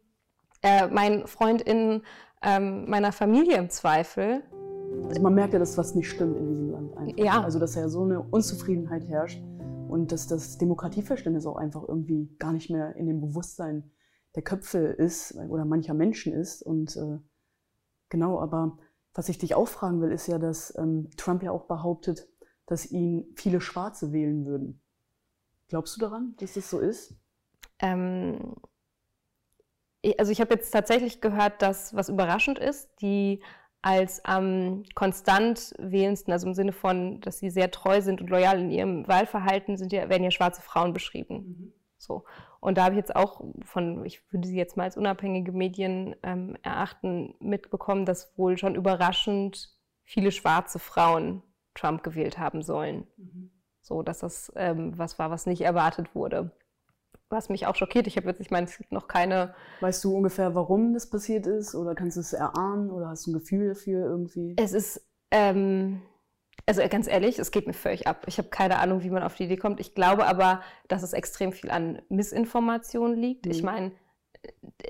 äh, 0.62 0.86
meinen 0.88 1.26
FreundInnen, 1.26 2.02
ähm, 2.42 2.88
meiner 2.88 3.12
Familie 3.12 3.56
im 3.58 3.68
Zweifel. 3.68 4.42
Also 5.08 5.20
man 5.20 5.34
merkt 5.34 5.52
ja, 5.52 5.58
dass 5.58 5.76
was 5.76 5.94
nicht 5.94 6.10
stimmt 6.10 6.38
in 6.38 6.48
diesem 6.48 6.70
Land 6.70 6.96
einfach. 6.96 7.18
Ja. 7.24 7.42
Also 7.42 7.58
dass 7.58 7.74
ja 7.74 7.88
so 7.88 8.02
eine 8.02 8.20
Unzufriedenheit 8.20 9.06
herrscht 9.06 9.42
und 9.88 10.10
dass 10.10 10.26
das 10.26 10.56
Demokratieverständnis 10.58 11.46
auch 11.46 11.56
einfach 11.56 11.86
irgendwie 11.86 12.34
gar 12.38 12.52
nicht 12.52 12.70
mehr 12.70 12.96
in 12.96 13.06
dem 13.06 13.20
Bewusstsein 13.20 13.90
der 14.34 14.42
Köpfe 14.42 14.78
ist 14.78 15.36
oder 15.50 15.64
mancher 15.66 15.94
Menschen 15.94 16.32
ist. 16.32 16.62
Und 16.62 16.96
äh, 16.96 17.18
Genau, 18.12 18.38
aber 18.38 18.76
was 19.14 19.30
ich 19.30 19.38
dich 19.38 19.54
auch 19.54 19.68
fragen 19.68 20.02
will, 20.02 20.12
ist 20.12 20.26
ja, 20.26 20.38
dass 20.38 20.76
ähm, 20.76 21.08
Trump 21.16 21.42
ja 21.42 21.50
auch 21.50 21.64
behauptet, 21.64 22.28
dass 22.66 22.90
ihn 22.90 23.24
viele 23.36 23.62
Schwarze 23.62 24.12
wählen 24.12 24.44
würden. 24.44 24.82
Glaubst 25.68 25.96
du 25.96 26.00
daran, 26.00 26.34
dass 26.38 26.52
das 26.52 26.68
so 26.68 26.78
ist? 26.78 27.14
Ähm, 27.78 28.54
also 30.18 30.30
ich 30.30 30.42
habe 30.42 30.52
jetzt 30.52 30.72
tatsächlich 30.72 31.22
gehört, 31.22 31.62
dass 31.62 31.96
was 31.96 32.10
überraschend 32.10 32.58
ist, 32.58 32.90
die 33.00 33.42
als 33.80 34.22
am 34.26 34.44
ähm, 34.44 34.84
konstant 34.94 35.72
wählendsten, 35.78 36.34
also 36.34 36.46
im 36.46 36.54
Sinne 36.54 36.74
von, 36.74 37.22
dass 37.22 37.38
sie 37.38 37.48
sehr 37.48 37.70
treu 37.70 38.02
sind 38.02 38.20
und 38.20 38.28
loyal 38.28 38.60
in 38.60 38.70
ihrem 38.70 39.08
Wahlverhalten, 39.08 39.78
sind 39.78 39.90
ja, 39.90 40.10
werden 40.10 40.22
ja 40.22 40.30
schwarze 40.30 40.60
Frauen 40.60 40.92
beschrieben. 40.92 41.36
Mhm. 41.36 41.72
So. 42.02 42.24
Und 42.60 42.78
da 42.78 42.84
habe 42.84 42.94
ich 42.94 42.98
jetzt 42.98 43.14
auch 43.14 43.42
von, 43.64 44.04
ich 44.04 44.20
würde 44.32 44.48
sie 44.48 44.56
jetzt 44.56 44.76
mal 44.76 44.84
als 44.84 44.96
unabhängige 44.96 45.52
Medien 45.52 46.16
ähm, 46.22 46.56
erachten, 46.62 47.34
mitbekommen, 47.38 48.06
dass 48.06 48.36
wohl 48.36 48.58
schon 48.58 48.74
überraschend 48.74 49.76
viele 50.04 50.32
schwarze 50.32 50.78
Frauen 50.80 51.42
Trump 51.74 52.02
gewählt 52.02 52.38
haben 52.38 52.62
sollen. 52.62 53.06
Mhm. 53.16 53.50
So, 53.80 54.02
dass 54.02 54.18
das 54.18 54.52
ähm, 54.56 54.98
was 54.98 55.18
war, 55.18 55.30
was 55.30 55.46
nicht 55.46 55.62
erwartet 55.62 56.14
wurde. 56.14 56.50
Was 57.28 57.48
mich 57.48 57.66
auch 57.66 57.76
schockiert. 57.76 58.06
Ich 58.06 58.16
habe 58.16 58.26
jetzt, 58.26 58.40
ich 58.40 58.50
meine, 58.50 58.66
es 58.66 58.76
gibt 58.76 58.92
noch 58.92 59.08
keine. 59.08 59.54
Weißt 59.80 60.04
du 60.04 60.16
ungefähr, 60.16 60.54
warum 60.54 60.92
das 60.92 61.08
passiert 61.08 61.46
ist? 61.46 61.74
Oder 61.74 61.94
kannst 61.94 62.16
du 62.16 62.20
es 62.20 62.32
erahnen? 62.32 62.90
Oder 62.90 63.08
hast 63.08 63.26
du 63.26 63.30
ein 63.30 63.34
Gefühl 63.34 63.68
dafür 63.68 64.04
irgendwie? 64.06 64.54
Es 64.58 64.72
ist, 64.72 65.08
ähm, 65.30 66.02
also 66.66 66.82
ganz 66.88 67.08
ehrlich, 67.08 67.38
es 67.38 67.50
geht 67.50 67.66
mir 67.66 67.72
völlig 67.72 68.06
ab. 68.06 68.24
Ich 68.26 68.38
habe 68.38 68.48
keine 68.48 68.78
Ahnung, 68.78 69.02
wie 69.02 69.10
man 69.10 69.22
auf 69.22 69.34
die 69.34 69.44
Idee 69.44 69.56
kommt. 69.56 69.80
Ich 69.80 69.94
glaube 69.94 70.26
aber, 70.26 70.62
dass 70.88 71.02
es 71.02 71.12
extrem 71.12 71.52
viel 71.52 71.70
an 71.70 72.00
Missinformation 72.08 73.14
liegt. 73.14 73.46
Mhm. 73.46 73.52
Ich 73.52 73.62
meine, 73.62 73.92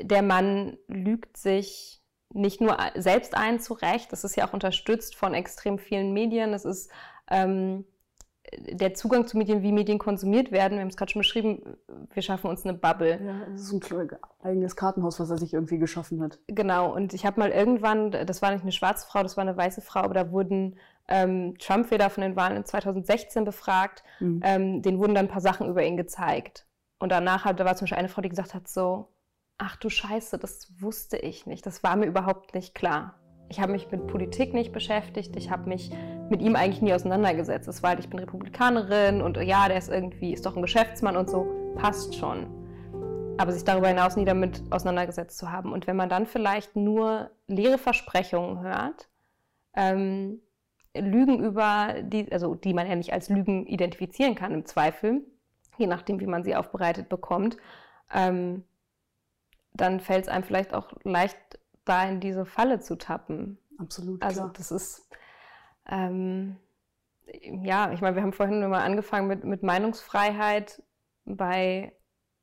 der 0.00 0.23
Mann 0.23 0.78
lügt 0.88 1.37
sich 1.37 2.02
nicht 2.35 2.61
nur 2.61 2.78
selbst 2.95 3.37
ein 3.37 3.61
zurecht, 3.61 4.12
das 4.12 4.25
ist 4.25 4.37
ja 4.37 4.49
auch 4.49 4.54
unterstützt 4.54 5.16
von 5.16 5.35
extrem 5.35 5.78
vielen 5.78 6.12
Medien. 6.12 6.54
Es 6.54 6.64
ist 6.64 6.90
ähm, 7.31 7.85
der 8.59 8.94
Zugang 8.94 9.26
zu 9.26 9.38
Medien, 9.38 9.62
wie 9.62 9.73
Medien 9.73 9.99
konsumiert 9.99 10.52
werden. 10.52 10.75
Wir 10.75 10.80
haben 10.80 10.88
es 10.88 10.97
gerade 10.97 11.12
schon 11.12 11.21
beschrieben, 11.21 11.76
wir 12.12 12.23
schaffen 12.23 12.49
uns 12.49 12.64
eine 12.64 12.75
Bubble. 12.75 13.18
Ja, 13.25 13.47
das 13.50 13.62
ist 13.62 13.92
ein 13.92 14.11
eigenes 14.42 14.76
Kartenhaus, 14.76 15.18
was 15.21 15.30
er 15.30 15.38
sich 15.38 15.54
irgendwie 15.54 15.78
geschaffen 15.78 16.23
hat. 16.23 16.38
Genau, 16.49 16.94
und 16.94 17.14
ich 17.14 17.25
habe 17.25 17.40
mal 17.40 17.50
irgendwann, 17.50 18.11
das 18.11 18.42
war 18.42 18.52
nicht 18.52 18.62
eine 18.62 18.73
schwarze 18.73 19.06
Frau, 19.06 19.23
das 19.23 19.37
war 19.37 19.42
eine 19.42 19.56
weiße 19.56 19.80
Frau, 19.80 20.00
aber 20.00 20.14
da 20.14 20.30
wurden 20.30 20.76
ähm, 21.09 21.56
Trump-Wähler 21.59 22.11
von 22.11 22.23
den 22.23 22.37
Wahlen 22.37 22.56
in 22.56 22.64
2016 22.64 23.44
befragt. 23.44 24.02
Mhm. 24.21 24.40
Ähm, 24.44 24.82
denen 24.82 24.99
wurden 24.99 25.14
dann 25.14 25.26
ein 25.26 25.32
paar 25.32 25.40
Sachen 25.40 25.68
über 25.68 25.82
ihn 25.82 25.97
gezeigt. 25.97 26.66
Und 26.99 27.11
danach 27.11 27.44
hat, 27.44 27.59
da 27.59 27.64
war 27.64 27.75
zum 27.75 27.87
Beispiel 27.87 27.99
eine 27.99 28.09
Frau, 28.09 28.23
die 28.23 28.28
gesagt 28.28 28.54
hat 28.54 28.68
so, 28.68 29.09
ach 29.59 29.76
du 29.76 29.88
Scheiße, 29.88 30.38
das 30.38 30.73
wusste 30.80 31.16
ich 31.16 31.47
nicht, 31.47 31.66
das 31.66 31.82
war 31.82 31.97
mir 31.97 32.06
überhaupt 32.06 32.54
nicht 32.54 32.75
klar. 32.75 33.14
Ich 33.49 33.61
habe 33.61 33.73
mich 33.73 33.90
mit 33.90 34.06
Politik 34.06 34.54
nicht 34.54 34.73
beschäftigt, 34.73 35.37
ich 35.37 35.50
habe 35.50 35.68
mich 35.68 35.90
mit 36.32 36.42
ihm 36.42 36.56
eigentlich 36.56 36.82
nie 36.82 36.94
auseinandergesetzt. 36.94 37.68
Es 37.68 37.82
war 37.82 37.90
halt, 37.90 38.00
ich 38.00 38.08
bin 38.08 38.18
Republikanerin 38.18 39.20
und 39.20 39.36
ja, 39.36 39.68
der 39.68 39.76
ist 39.76 39.90
irgendwie, 39.90 40.32
ist 40.32 40.46
doch 40.46 40.56
ein 40.56 40.62
Geschäftsmann 40.62 41.16
und 41.16 41.30
so, 41.30 41.46
passt 41.76 42.16
schon. 42.16 42.46
Aber 43.38 43.52
sich 43.52 43.64
darüber 43.64 43.88
hinaus 43.88 44.16
nie 44.16 44.24
damit 44.24 44.62
auseinandergesetzt 44.70 45.36
zu 45.38 45.52
haben. 45.52 45.72
Und 45.72 45.86
wenn 45.86 45.96
man 45.96 46.08
dann 46.08 46.26
vielleicht 46.26 46.74
nur 46.74 47.30
leere 47.46 47.78
Versprechungen 47.78 48.62
hört, 48.62 49.08
ähm, 49.74 50.40
Lügen 50.96 51.42
über 51.42 51.96
die, 52.02 52.32
also 52.32 52.54
die 52.54 52.74
man 52.74 52.88
ja 52.88 52.96
nicht 52.96 53.12
als 53.12 53.28
Lügen 53.28 53.66
identifizieren 53.66 54.34
kann 54.34 54.52
im 54.52 54.64
Zweifel, 54.64 55.22
je 55.78 55.86
nachdem, 55.86 56.20
wie 56.20 56.26
man 56.26 56.44
sie 56.44 56.56
aufbereitet 56.56 57.08
bekommt, 57.08 57.58
ähm, 58.12 58.64
dann 59.74 60.00
fällt 60.00 60.24
es 60.24 60.28
einem 60.28 60.44
vielleicht 60.44 60.74
auch 60.74 60.92
leicht, 61.04 61.36
da 61.84 62.04
in 62.04 62.20
diese 62.20 62.46
Falle 62.46 62.80
zu 62.80 62.96
tappen. 62.96 63.58
Absolut. 63.78 64.22
Also 64.22 64.42
klar. 64.42 64.52
das 64.56 64.70
ist, 64.70 65.08
ähm, 65.92 66.56
ja, 67.62 67.92
ich 67.92 68.00
meine, 68.00 68.16
wir 68.16 68.22
haben 68.22 68.32
vorhin 68.32 68.61
nur 68.61 68.68
mal 68.68 68.82
angefangen 68.82 69.28
mit, 69.28 69.44
mit 69.44 69.62
Meinungsfreiheit 69.62 70.82
bei 71.25 71.92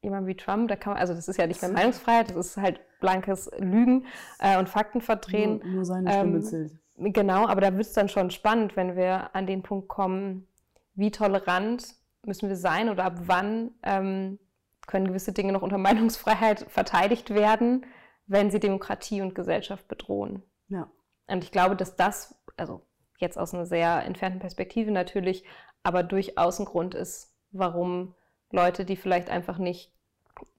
jemandem 0.02 0.28
wie 0.28 0.38
Trump. 0.38 0.70
Da 0.70 0.76
kann 0.76 0.94
man, 0.94 1.02
also 1.02 1.14
das 1.14 1.28
ist 1.28 1.38
ja 1.38 1.48
nicht 1.48 1.62
mehr 1.62 1.72
Meinungsfreiheit, 1.72 2.30
das 2.30 2.38
ist 2.38 2.58
halt 2.58 2.80
blankes 3.00 3.50
Lügen 3.58 4.06
äh, 4.40 4.58
und 4.58 4.70
Fakten 4.70 5.02
verdrehen. 5.02 5.60
Nur, 5.64 5.74
nur 5.74 5.86
seine 5.86 6.12
Stimme 6.12 6.38
Ähm, 6.38 6.44
zählt. 6.44 6.80
Genau, 6.96 7.48
aber 7.48 7.62
da 7.62 7.72
wird 7.74 7.88
es 7.88 7.94
dann 7.94 8.10
schon 8.10 8.30
spannend, 8.30 8.76
wenn 8.76 8.96
wir 8.96 9.34
an 9.34 9.48
den 9.48 9.64
Punkt 9.64 9.88
kommen, 9.88 10.48
wie 10.96 11.12
tolerant 11.12 11.96
müssen 12.26 12.50
wir 12.50 12.58
sein 12.58 12.90
oder 12.90 13.06
ab 13.06 13.22
wann 13.26 13.72
ähm, 13.84 14.38
können 14.86 15.08
gewisse 15.08 15.32
Dinge 15.32 15.54
noch 15.54 15.62
unter 15.62 15.78
Meinungsfreiheit 15.78 16.66
verteidigt 16.70 17.34
werden, 17.34 17.86
wenn 18.28 18.52
sie 18.52 18.60
Demokratie 18.60 19.22
und 19.22 19.34
Gesellschaft 19.34 19.88
bedrohen. 19.88 20.44
Ja. 20.68 20.92
Und 21.28 21.44
ich 21.44 21.52
glaube, 21.52 21.76
dass 21.76 21.96
das, 21.96 22.36
also 22.58 22.82
jetzt 23.22 23.38
aus 23.38 23.54
einer 23.54 23.66
sehr 23.66 24.04
entfernten 24.06 24.40
Perspektive 24.40 24.92
natürlich, 24.92 25.44
aber 25.84 26.04
durchaus 26.04 26.60
ein 26.60 26.66
Grund 26.66 26.96
ist, 26.96 27.34
warum 27.52 28.16
Leute, 28.52 28.86
die 28.86 28.96
vielleicht 28.96 29.30
einfach 29.30 29.58
nicht 29.58 29.94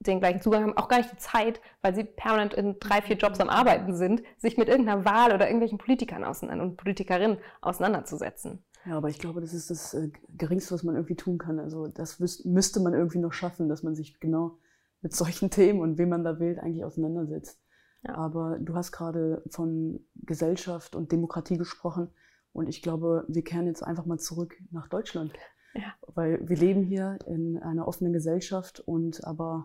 den 0.00 0.20
gleichen 0.20 0.40
Zugang 0.40 0.62
haben, 0.62 0.76
auch 0.76 0.88
gar 0.88 0.98
nicht 0.98 1.12
die 1.12 1.18
Zeit, 1.18 1.60
weil 1.82 1.94
sie 1.94 2.04
permanent 2.04 2.54
in 2.54 2.78
drei, 2.78 3.00
vier 3.00 3.16
Jobs 3.16 3.40
am 3.40 3.48
Arbeiten 3.48 3.94
sind, 3.94 4.22
sich 4.38 4.58
mit 4.58 4.68
irgendeiner 4.68 5.04
Wahl 5.04 5.32
oder 5.32 5.46
irgendwelchen 5.46 5.78
Politikern 5.78 6.24
auseinander 6.24 6.64
und 6.64 6.76
Politikerinnen 6.76 7.38
auseinanderzusetzen. 7.60 8.62
Ja, 8.86 8.96
aber 8.96 9.08
ich 9.08 9.18
glaube, 9.18 9.40
das 9.40 9.52
ist 9.52 9.70
das 9.70 9.94
äh, 9.94 10.10
Geringste, 10.36 10.74
was 10.74 10.82
man 10.82 10.94
irgendwie 10.94 11.16
tun 11.16 11.38
kann. 11.38 11.58
Also 11.58 11.88
das 11.88 12.18
müsste 12.44 12.80
man 12.80 12.94
irgendwie 12.94 13.18
noch 13.18 13.32
schaffen, 13.32 13.68
dass 13.68 13.82
man 13.82 13.94
sich 13.94 14.20
genau 14.20 14.58
mit 15.02 15.14
solchen 15.14 15.50
Themen 15.50 15.80
und 15.80 15.98
wen 15.98 16.08
man 16.08 16.24
da 16.24 16.38
wählt 16.38 16.58
eigentlich 16.58 16.84
auseinandersetzt. 16.84 17.60
Ja. 18.02 18.14
Aber 18.14 18.58
du 18.58 18.74
hast 18.74 18.92
gerade 18.92 19.42
von 19.50 20.00
Gesellschaft 20.14 20.96
und 20.96 21.12
Demokratie 21.12 21.58
gesprochen 21.58 22.10
und 22.52 22.68
ich 22.68 22.82
glaube, 22.82 23.24
wir 23.28 23.42
kehren 23.42 23.66
jetzt 23.66 23.82
einfach 23.82 24.06
mal 24.06 24.18
zurück 24.18 24.56
nach 24.70 24.88
Deutschland. 24.88 25.32
Ja. 25.74 25.94
Weil 26.14 26.48
wir 26.48 26.56
leben 26.56 26.82
hier 26.82 27.18
in 27.26 27.58
einer 27.58 27.86
offenen 27.86 28.12
Gesellschaft 28.12 28.80
und 28.80 29.24
aber 29.24 29.64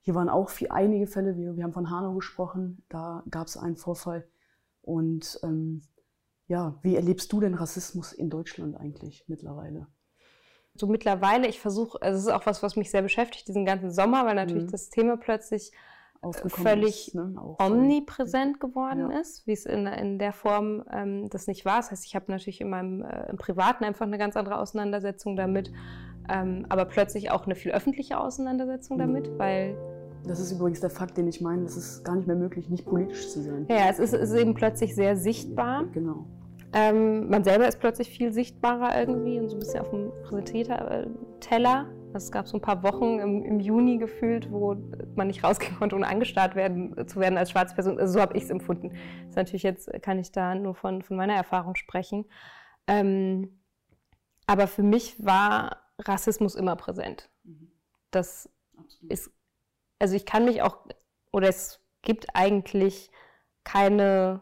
hier 0.00 0.14
waren 0.14 0.28
auch 0.28 0.48
viel, 0.50 0.68
einige 0.70 1.06
Fälle, 1.06 1.36
wir, 1.36 1.56
wir 1.56 1.64
haben 1.64 1.72
von 1.72 1.90
Hanau 1.90 2.14
gesprochen, 2.14 2.84
da 2.88 3.22
gab 3.30 3.46
es 3.46 3.56
einen 3.56 3.76
Vorfall. 3.76 4.26
Und 4.82 5.38
ähm, 5.42 5.82
ja, 6.46 6.78
wie 6.82 6.96
erlebst 6.96 7.32
du 7.32 7.40
denn 7.40 7.54
Rassismus 7.54 8.12
in 8.12 8.30
Deutschland 8.30 8.76
eigentlich 8.76 9.24
mittlerweile? 9.28 9.86
So 10.74 10.86
mittlerweile, 10.86 11.46
ich 11.46 11.60
versuche, 11.60 12.00
also 12.00 12.16
es 12.16 12.24
ist 12.24 12.32
auch 12.32 12.46
was, 12.46 12.62
was 12.62 12.76
mich 12.76 12.90
sehr 12.90 13.02
beschäftigt, 13.02 13.46
diesen 13.46 13.66
ganzen 13.66 13.92
Sommer, 13.92 14.24
weil 14.24 14.34
natürlich 14.34 14.64
Mhm. 14.64 14.70
das 14.70 14.88
Thema 14.88 15.16
plötzlich 15.16 15.70
völlig 16.48 17.08
ist, 17.08 17.14
ne? 17.14 17.34
Auch 17.38 17.58
omnipräsent 17.64 18.60
geworden 18.60 19.10
Ja. 19.10 19.20
ist, 19.20 19.46
wie 19.46 19.52
es 19.52 19.64
in, 19.66 19.86
in 19.86 20.18
der 20.18 20.32
Form 20.32 20.84
ähm, 20.92 21.28
das 21.30 21.46
nicht 21.46 21.64
war. 21.64 21.76
Das 21.78 21.90
heißt, 21.90 22.04
ich 22.04 22.14
habe 22.14 22.26
natürlich 22.28 22.60
in 22.60 22.68
meinem 22.70 23.02
äh, 23.02 23.30
im 23.30 23.36
Privaten 23.36 23.84
einfach 23.84 24.06
eine 24.06 24.18
ganz 24.18 24.36
andere 24.36 24.58
Auseinandersetzung 24.58 25.36
damit, 25.36 25.72
ähm, 26.28 26.66
aber 26.68 26.84
plötzlich 26.84 27.30
auch 27.30 27.46
eine 27.46 27.54
viel 27.54 27.72
öffentliche 27.72 28.18
Auseinandersetzung 28.20 28.98
damit, 28.98 29.30
weil 29.38 29.76
Das 30.26 30.38
ist 30.40 30.52
übrigens 30.52 30.80
der 30.80 30.90
Fakt, 30.90 31.16
den 31.16 31.26
ich 31.28 31.40
meine. 31.40 31.64
Es 31.64 31.76
ist 31.76 32.04
gar 32.04 32.14
nicht 32.16 32.26
mehr 32.26 32.36
möglich, 32.36 32.68
nicht 32.68 32.84
politisch 32.84 33.30
zu 33.30 33.40
sein. 33.40 33.66
ja, 33.70 33.88
es 33.88 33.98
ist, 33.98 34.12
ist 34.12 34.34
eben 34.34 34.54
plötzlich 34.54 34.94
sehr 34.94 35.16
sichtbar. 35.16 35.84
Genau. 35.92 36.26
Ähm, 36.72 37.28
man 37.28 37.42
selber 37.42 37.66
ist 37.66 37.80
plötzlich 37.80 38.10
viel 38.10 38.32
sichtbarer 38.32 38.96
irgendwie 39.00 39.40
und 39.40 39.48
so 39.48 39.56
ein 39.56 39.58
bisschen 39.60 39.80
auf 39.80 39.90
dem 39.90 40.12
Präsentierteller. 40.22 41.86
Es 42.12 42.32
gab 42.32 42.48
so 42.48 42.56
ein 42.56 42.60
paar 42.60 42.82
Wochen 42.82 43.18
im, 43.18 43.44
im 43.44 43.60
Juni 43.60 43.98
gefühlt, 43.98 44.50
wo 44.50 44.74
man 45.14 45.28
nicht 45.28 45.44
rausgehen 45.44 45.76
konnte, 45.76 45.96
ohne 45.96 46.06
angestarrt 46.06 46.54
werden, 46.54 47.06
zu 47.06 47.20
werden 47.20 47.38
als 47.38 47.50
schwarze 47.50 47.74
Person. 47.74 47.98
Also 47.98 48.14
so 48.14 48.20
habe 48.20 48.36
ich 48.36 48.44
es 48.44 48.50
empfunden. 48.50 48.90
Das 48.90 49.30
ist 49.30 49.36
natürlich 49.36 49.62
jetzt 49.62 49.90
kann 50.02 50.18
ich 50.18 50.32
da 50.32 50.54
nur 50.54 50.74
von, 50.74 51.02
von 51.02 51.16
meiner 51.16 51.34
Erfahrung 51.34 51.76
sprechen. 51.76 52.26
Ähm, 52.86 53.60
aber 54.46 54.66
für 54.66 54.82
mich 54.82 55.24
war 55.24 55.76
Rassismus 55.98 56.54
immer 56.56 56.76
präsent. 56.76 57.30
Mhm. 57.44 57.70
Das 58.10 58.50
Absolut. 58.76 59.12
ist, 59.12 59.30
also 60.00 60.16
ich 60.16 60.26
kann 60.26 60.44
mich 60.44 60.62
auch, 60.62 60.78
oder 61.30 61.48
es 61.48 61.80
gibt 62.02 62.34
eigentlich 62.34 63.10
keine 63.62 64.40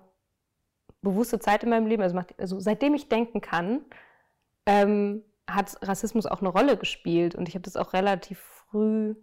bewusste 1.02 1.38
Zeit 1.38 1.62
in 1.62 1.70
meinem 1.70 1.86
Leben, 1.86 2.02
also, 2.02 2.14
macht, 2.14 2.38
also 2.40 2.58
seitdem 2.58 2.94
ich 2.94 3.08
denken 3.08 3.40
kann, 3.40 3.84
ähm, 4.66 5.24
hat 5.48 5.76
Rassismus 5.82 6.26
auch 6.26 6.40
eine 6.40 6.50
Rolle 6.50 6.76
gespielt. 6.76 7.34
Und 7.34 7.48
ich 7.48 7.54
habe 7.54 7.64
das 7.64 7.76
auch 7.76 7.92
relativ 7.92 8.38
früh, 8.38 9.14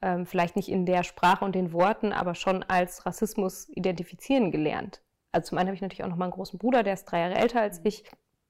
ähm, 0.00 0.26
vielleicht 0.26 0.56
nicht 0.56 0.68
in 0.68 0.86
der 0.86 1.04
Sprache 1.04 1.44
und 1.44 1.54
den 1.54 1.72
Worten, 1.72 2.12
aber 2.12 2.34
schon 2.34 2.62
als 2.62 3.06
Rassismus 3.06 3.68
identifizieren 3.68 4.50
gelernt. 4.50 5.02
Also 5.30 5.50
zum 5.50 5.58
einen 5.58 5.68
habe 5.68 5.76
ich 5.76 5.82
natürlich 5.82 6.04
auch 6.04 6.08
noch 6.08 6.16
mal 6.16 6.26
einen 6.26 6.34
großen 6.34 6.58
Bruder, 6.58 6.82
der 6.82 6.94
ist 6.94 7.04
drei 7.04 7.20
Jahre 7.20 7.36
älter 7.36 7.60
als 7.60 7.80
ich. 7.84 8.04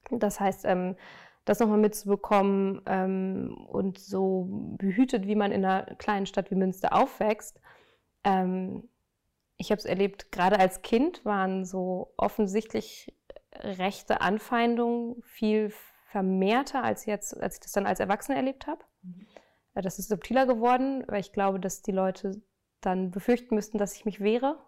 Das 0.09 0.39
heißt, 0.39 0.65
ähm, 0.65 0.95
das 1.45 1.59
nochmal 1.59 1.77
mitzubekommen 1.77 2.81
ähm, 2.85 3.65
und 3.67 3.99
so 3.99 4.47
behütet, 4.77 5.27
wie 5.27 5.35
man 5.35 5.51
in 5.51 5.65
einer 5.65 5.95
kleinen 5.95 6.25
Stadt 6.25 6.51
wie 6.51 6.55
Münster 6.55 6.93
aufwächst. 6.93 7.59
Ähm, 8.23 8.89
ich 9.57 9.71
habe 9.71 9.79
es 9.79 9.85
erlebt, 9.85 10.31
gerade 10.31 10.59
als 10.59 10.81
Kind 10.81 11.23
waren 11.25 11.65
so 11.65 12.13
offensichtlich 12.17 13.13
rechte 13.53 14.21
Anfeindungen 14.21 15.21
viel 15.23 15.71
vermehrter 16.13 16.83
als 16.83 17.07
jetzt, 17.07 17.35
als 17.41 17.55
ich 17.55 17.61
das 17.61 17.71
dann 17.71 17.87
als 17.87 17.99
Erwachsene 17.99 18.37
erlebt 18.37 18.67
habe. 18.67 18.81
Mhm. 19.01 19.25
Das 19.73 19.97
ist 19.97 20.09
subtiler 20.09 20.45
geworden, 20.45 21.03
weil 21.07 21.19
ich 21.21 21.31
glaube, 21.33 21.59
dass 21.59 21.81
die 21.81 21.91
Leute 21.91 22.39
dann 22.81 23.09
befürchten 23.09 23.55
müssten, 23.55 23.79
dass 23.79 23.95
ich 23.95 24.05
mich 24.05 24.19
wehre 24.21 24.59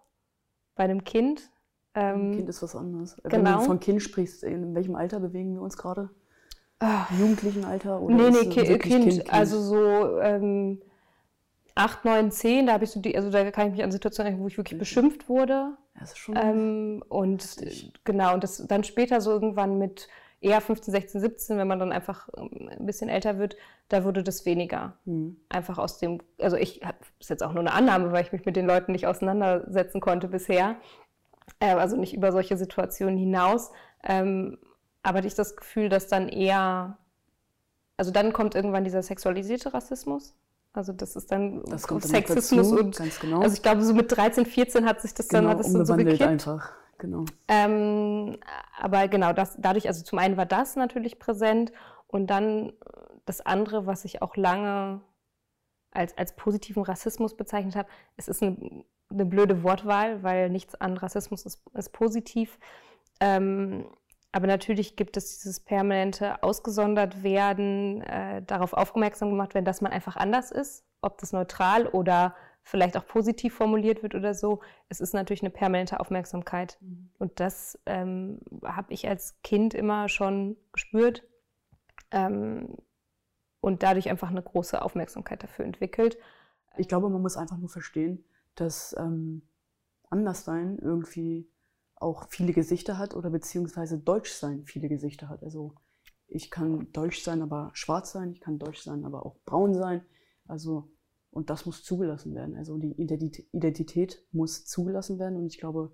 bei 0.74 0.82
einem 0.82 1.04
Kind. 1.04 1.52
Ein 1.94 2.02
Ähm, 2.02 2.32
kind 2.32 2.48
ist 2.48 2.62
was 2.62 2.74
anderes. 2.74 3.16
Wenn 3.22 3.30
genau. 3.30 3.58
du 3.60 3.64
von 3.64 3.78
Kind 3.78 4.02
sprichst, 4.02 4.42
in 4.42 4.74
welchem 4.74 4.96
Alter 4.96 5.20
bewegen 5.20 5.54
wir 5.54 5.62
uns 5.62 5.76
gerade? 5.76 6.10
ah, 6.80 7.06
Jugendlichen 7.16 7.64
Alter? 7.64 8.00
Oder 8.02 8.16
nee, 8.16 8.30
nee, 8.30 8.38
es 8.38 8.48
Ki 8.50 8.68
wirklich 8.68 8.94
kind, 8.94 9.32
Also 9.32 9.60
so 9.60 10.18
ähm, 10.20 10.82
8, 11.76 12.04
9, 12.04 12.30
10, 12.32 12.66
da 12.66 12.72
habe 12.72 12.84
ich 12.84 12.90
so 12.90 13.00
die, 13.00 13.16
also 13.16 13.30
da 13.30 13.48
kann 13.52 13.68
ich 13.68 13.72
mich 13.74 13.84
an 13.84 13.92
Situationen 13.92 14.26
erinnern, 14.32 14.42
wo 14.42 14.48
ich 14.48 14.56
wirklich 14.58 14.74
Mhm. 14.74 14.78
beschimpft 14.80 15.28
wurde. 15.28 15.76
Das 15.98 16.10
ist 16.10 16.18
schon. 16.18 16.36
Ähm, 16.36 17.04
und 17.08 17.42
Heftig. 17.42 17.92
genau, 18.04 18.34
und 18.34 18.42
das 18.42 18.66
dann 18.66 18.82
später 18.82 19.20
so 19.20 19.30
irgendwann 19.30 19.78
mit 19.78 20.08
eher 20.40 20.60
15, 20.60 20.92
16, 20.92 21.20
17, 21.20 21.58
wenn 21.58 21.68
man 21.68 21.78
dann 21.78 21.92
einfach 21.92 22.28
ähm, 22.36 22.70
ein 22.70 22.86
bisschen 22.86 23.08
älter 23.08 23.38
wird, 23.38 23.56
da 23.88 24.04
wurde 24.04 24.22
das 24.22 24.44
weniger. 24.46 24.94
hm. 25.04 25.36
Einfach 25.48 25.78
aus 25.78 25.98
dem, 25.98 26.20
also 26.38 26.56
ich 26.56 26.82
habe 26.84 26.98
ist 27.20 27.30
jetzt 27.30 27.42
auch 27.42 27.52
nur 27.52 27.60
eine 27.60 27.72
Annahme, 27.72 28.12
weil 28.12 28.24
ich 28.24 28.32
mich 28.32 28.44
mit 28.44 28.56
den 28.56 28.66
Leuten 28.66 28.92
nicht 28.92 29.06
auseinandersetzen 29.06 30.00
konnte 30.00 30.28
bisher. 30.28 30.76
Äh, 31.60 31.74
also 31.74 31.96
nicht 31.96 32.14
über 32.14 32.32
solche 32.32 32.56
Situationen 32.56 33.16
hinaus. 33.16 33.70
Ähm, 34.02 34.58
aber 35.02 35.18
hatte 35.18 35.28
ich 35.28 35.34
das 35.34 35.56
Gefühl, 35.56 35.88
dass 35.88 36.08
dann 36.08 36.28
eher, 36.28 36.98
also 37.96 38.10
dann 38.10 38.32
kommt 38.32 38.54
irgendwann 38.54 38.84
dieser 38.84 39.02
sexualisierte 39.02 39.72
Rassismus. 39.72 40.34
Also 40.72 40.92
das 40.92 41.16
ist 41.16 41.32
dann 41.32 41.62
Das 41.64 41.84
dann 41.84 42.00
Sexismus 42.00 42.70
dazu, 42.70 42.82
und 42.82 42.96
ganz 42.96 43.18
genau. 43.20 43.40
also 43.40 43.54
ich 43.54 43.62
glaube, 43.62 43.82
so 43.82 43.94
mit 43.94 44.14
13, 44.14 44.44
14 44.44 44.84
hat 44.84 45.00
sich 45.00 45.14
das 45.14 45.28
dann, 45.28 45.44
genau, 45.44 45.54
hat 45.54 45.64
es 45.64 45.72
dann 45.72 45.86
so 45.86 45.96
gekippt. 45.96 46.22
einfach. 46.22 46.72
Genau. 46.98 47.24
Ähm, 47.48 48.38
aber 48.78 49.08
genau, 49.08 49.32
das, 49.32 49.56
dadurch, 49.58 49.86
also 49.88 50.02
zum 50.02 50.18
einen 50.18 50.36
war 50.36 50.46
das 50.46 50.76
natürlich 50.76 51.18
präsent 51.18 51.72
und 52.06 52.28
dann 52.28 52.70
äh, 52.70 52.72
das 53.24 53.44
andere, 53.44 53.86
was 53.86 54.04
ich 54.04 54.22
auch 54.22 54.36
lange 54.36 55.00
als, 55.90 56.16
als 56.16 56.36
positiven 56.36 56.82
Rassismus 56.82 57.36
bezeichnet 57.36 57.76
habe, 57.76 57.88
es 58.16 58.28
ist 58.28 58.42
eine, 58.42 58.84
eine 59.10 59.24
blöde 59.24 59.62
Wortwahl, 59.62 60.22
weil 60.22 60.50
nichts 60.50 60.74
an 60.74 60.96
Rassismus 60.96 61.44
ist, 61.46 61.62
ist 61.74 61.92
positiv. 61.92 62.58
Ähm, 63.20 63.86
aber 64.32 64.46
natürlich 64.46 64.96
gibt 64.96 65.16
es 65.16 65.38
dieses 65.38 65.60
permanente 65.60 66.42
ausgesondert 66.42 67.22
werden, 67.22 68.02
äh, 68.02 68.42
darauf 68.42 68.74
aufmerksam 68.74 69.30
gemacht 69.30 69.54
werden, 69.54 69.64
dass 69.64 69.80
man 69.80 69.92
einfach 69.92 70.16
anders 70.16 70.50
ist, 70.50 70.84
ob 71.00 71.18
das 71.18 71.32
neutral 71.32 71.86
oder 71.86 72.34
vielleicht 72.66 72.96
auch 72.96 73.06
positiv 73.06 73.54
formuliert 73.54 74.02
wird 74.02 74.16
oder 74.16 74.34
so. 74.34 74.60
Es 74.88 75.00
ist 75.00 75.14
natürlich 75.14 75.42
eine 75.42 75.50
permanente 75.50 76.00
Aufmerksamkeit. 76.00 76.80
Und 77.16 77.38
das 77.38 77.78
ähm, 77.86 78.40
habe 78.64 78.92
ich 78.92 79.08
als 79.08 79.40
Kind 79.42 79.72
immer 79.72 80.08
schon 80.08 80.56
gespürt 80.72 81.22
ähm, 82.10 82.76
und 83.60 83.84
dadurch 83.84 84.10
einfach 84.10 84.30
eine 84.30 84.42
große 84.42 84.82
Aufmerksamkeit 84.82 85.44
dafür 85.44 85.64
entwickelt. 85.64 86.18
Ich 86.76 86.88
glaube, 86.88 87.08
man 87.08 87.22
muss 87.22 87.36
einfach 87.36 87.56
nur 87.56 87.68
verstehen, 87.68 88.24
dass 88.56 88.96
ähm, 88.98 89.42
Anderssein 90.10 90.78
irgendwie 90.82 91.48
auch 91.94 92.26
viele 92.30 92.52
Gesichter 92.52 92.98
hat 92.98 93.14
oder 93.14 93.30
beziehungsweise 93.30 93.96
Deutschsein 93.96 94.64
viele 94.64 94.88
Gesichter 94.88 95.28
hat. 95.28 95.44
Also 95.44 95.76
ich 96.26 96.50
kann 96.50 96.90
deutsch 96.92 97.22
sein, 97.22 97.42
aber 97.42 97.70
schwarz 97.74 98.10
sein, 98.10 98.32
ich 98.32 98.40
kann 98.40 98.58
deutsch 98.58 98.82
sein, 98.82 99.04
aber 99.04 99.24
auch 99.24 99.36
braun 99.44 99.72
sein. 99.72 100.04
Also 100.48 100.90
und 101.36 101.50
das 101.50 101.66
muss 101.66 101.84
zugelassen 101.84 102.34
werden. 102.34 102.56
Also 102.56 102.78
die 102.78 102.92
Identität, 102.92 104.24
muss 104.32 104.64
zugelassen 104.64 105.18
werden 105.18 105.36
und 105.36 105.46
ich 105.46 105.58
glaube, 105.58 105.92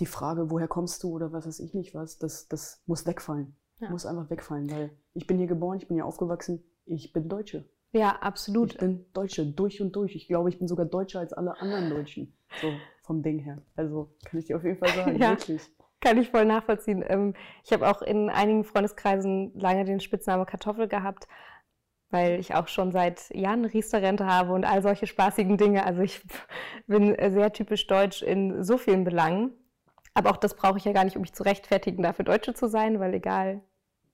die 0.00 0.06
Frage, 0.06 0.50
woher 0.50 0.66
kommst 0.66 1.02
du 1.04 1.10
oder 1.10 1.32
was 1.32 1.46
weiß 1.46 1.60
ich 1.60 1.72
nicht 1.72 1.94
was, 1.94 2.18
das, 2.18 2.48
das 2.48 2.82
muss 2.86 3.06
wegfallen. 3.06 3.56
Ja. 3.78 3.90
Muss 3.90 4.06
einfach 4.06 4.28
wegfallen, 4.28 4.68
weil 4.70 4.90
ich 5.14 5.28
bin 5.28 5.38
hier 5.38 5.46
geboren, 5.46 5.78
ich 5.78 5.86
bin 5.86 5.96
hier 5.96 6.04
aufgewachsen, 6.04 6.64
ich 6.84 7.12
bin 7.12 7.28
Deutsche. 7.28 7.68
Ja, 7.92 8.16
absolut. 8.20 8.72
Ich 8.72 8.78
bin 8.78 9.06
Deutsche, 9.12 9.46
durch 9.46 9.80
und 9.80 9.94
durch. 9.94 10.16
Ich 10.16 10.26
glaube, 10.26 10.48
ich 10.48 10.58
bin 10.58 10.66
sogar 10.66 10.84
Deutscher 10.84 11.20
als 11.20 11.32
alle 11.32 11.58
anderen 11.60 11.88
Deutschen. 11.88 12.36
So 12.60 12.68
vom 13.02 13.22
Ding 13.22 13.38
her. 13.38 13.62
Also 13.76 14.10
kann 14.24 14.40
ich 14.40 14.46
dir 14.46 14.56
auf 14.56 14.64
jeden 14.64 14.78
Fall 14.78 14.90
sagen, 14.90 15.16
ja, 15.20 15.30
wirklich. 15.30 15.62
Kann 16.00 16.18
ich 16.18 16.30
voll 16.30 16.44
nachvollziehen. 16.44 17.04
Ähm, 17.06 17.34
ich 17.64 17.72
habe 17.72 17.88
auch 17.88 18.02
in 18.02 18.30
einigen 18.30 18.64
Freundeskreisen 18.64 19.58
lange 19.58 19.84
den 19.84 20.00
Spitznamen 20.00 20.44
Kartoffel 20.44 20.88
gehabt, 20.88 21.28
weil 22.10 22.40
ich 22.40 22.54
auch 22.54 22.68
schon 22.68 22.92
seit 22.92 23.30
Jahren 23.34 23.64
Riester-Rente 23.64 24.26
habe 24.26 24.52
und 24.52 24.64
all 24.64 24.82
solche 24.82 25.06
spaßigen 25.06 25.56
Dinge. 25.56 25.84
Also 25.84 26.02
ich 26.02 26.20
bin 26.86 27.14
sehr 27.18 27.52
typisch 27.52 27.86
deutsch 27.86 28.22
in 28.22 28.62
so 28.62 28.78
vielen 28.78 29.04
Belangen. 29.04 29.52
Aber 30.14 30.30
auch 30.30 30.36
das 30.36 30.54
brauche 30.54 30.78
ich 30.78 30.84
ja 30.84 30.92
gar 30.92 31.04
nicht, 31.04 31.16
um 31.16 31.22
mich 31.22 31.34
zu 31.34 31.44
rechtfertigen, 31.44 32.02
dafür 32.02 32.24
Deutsche 32.24 32.54
zu 32.54 32.66
sein, 32.66 32.98
weil 32.98 33.14
egal 33.14 33.62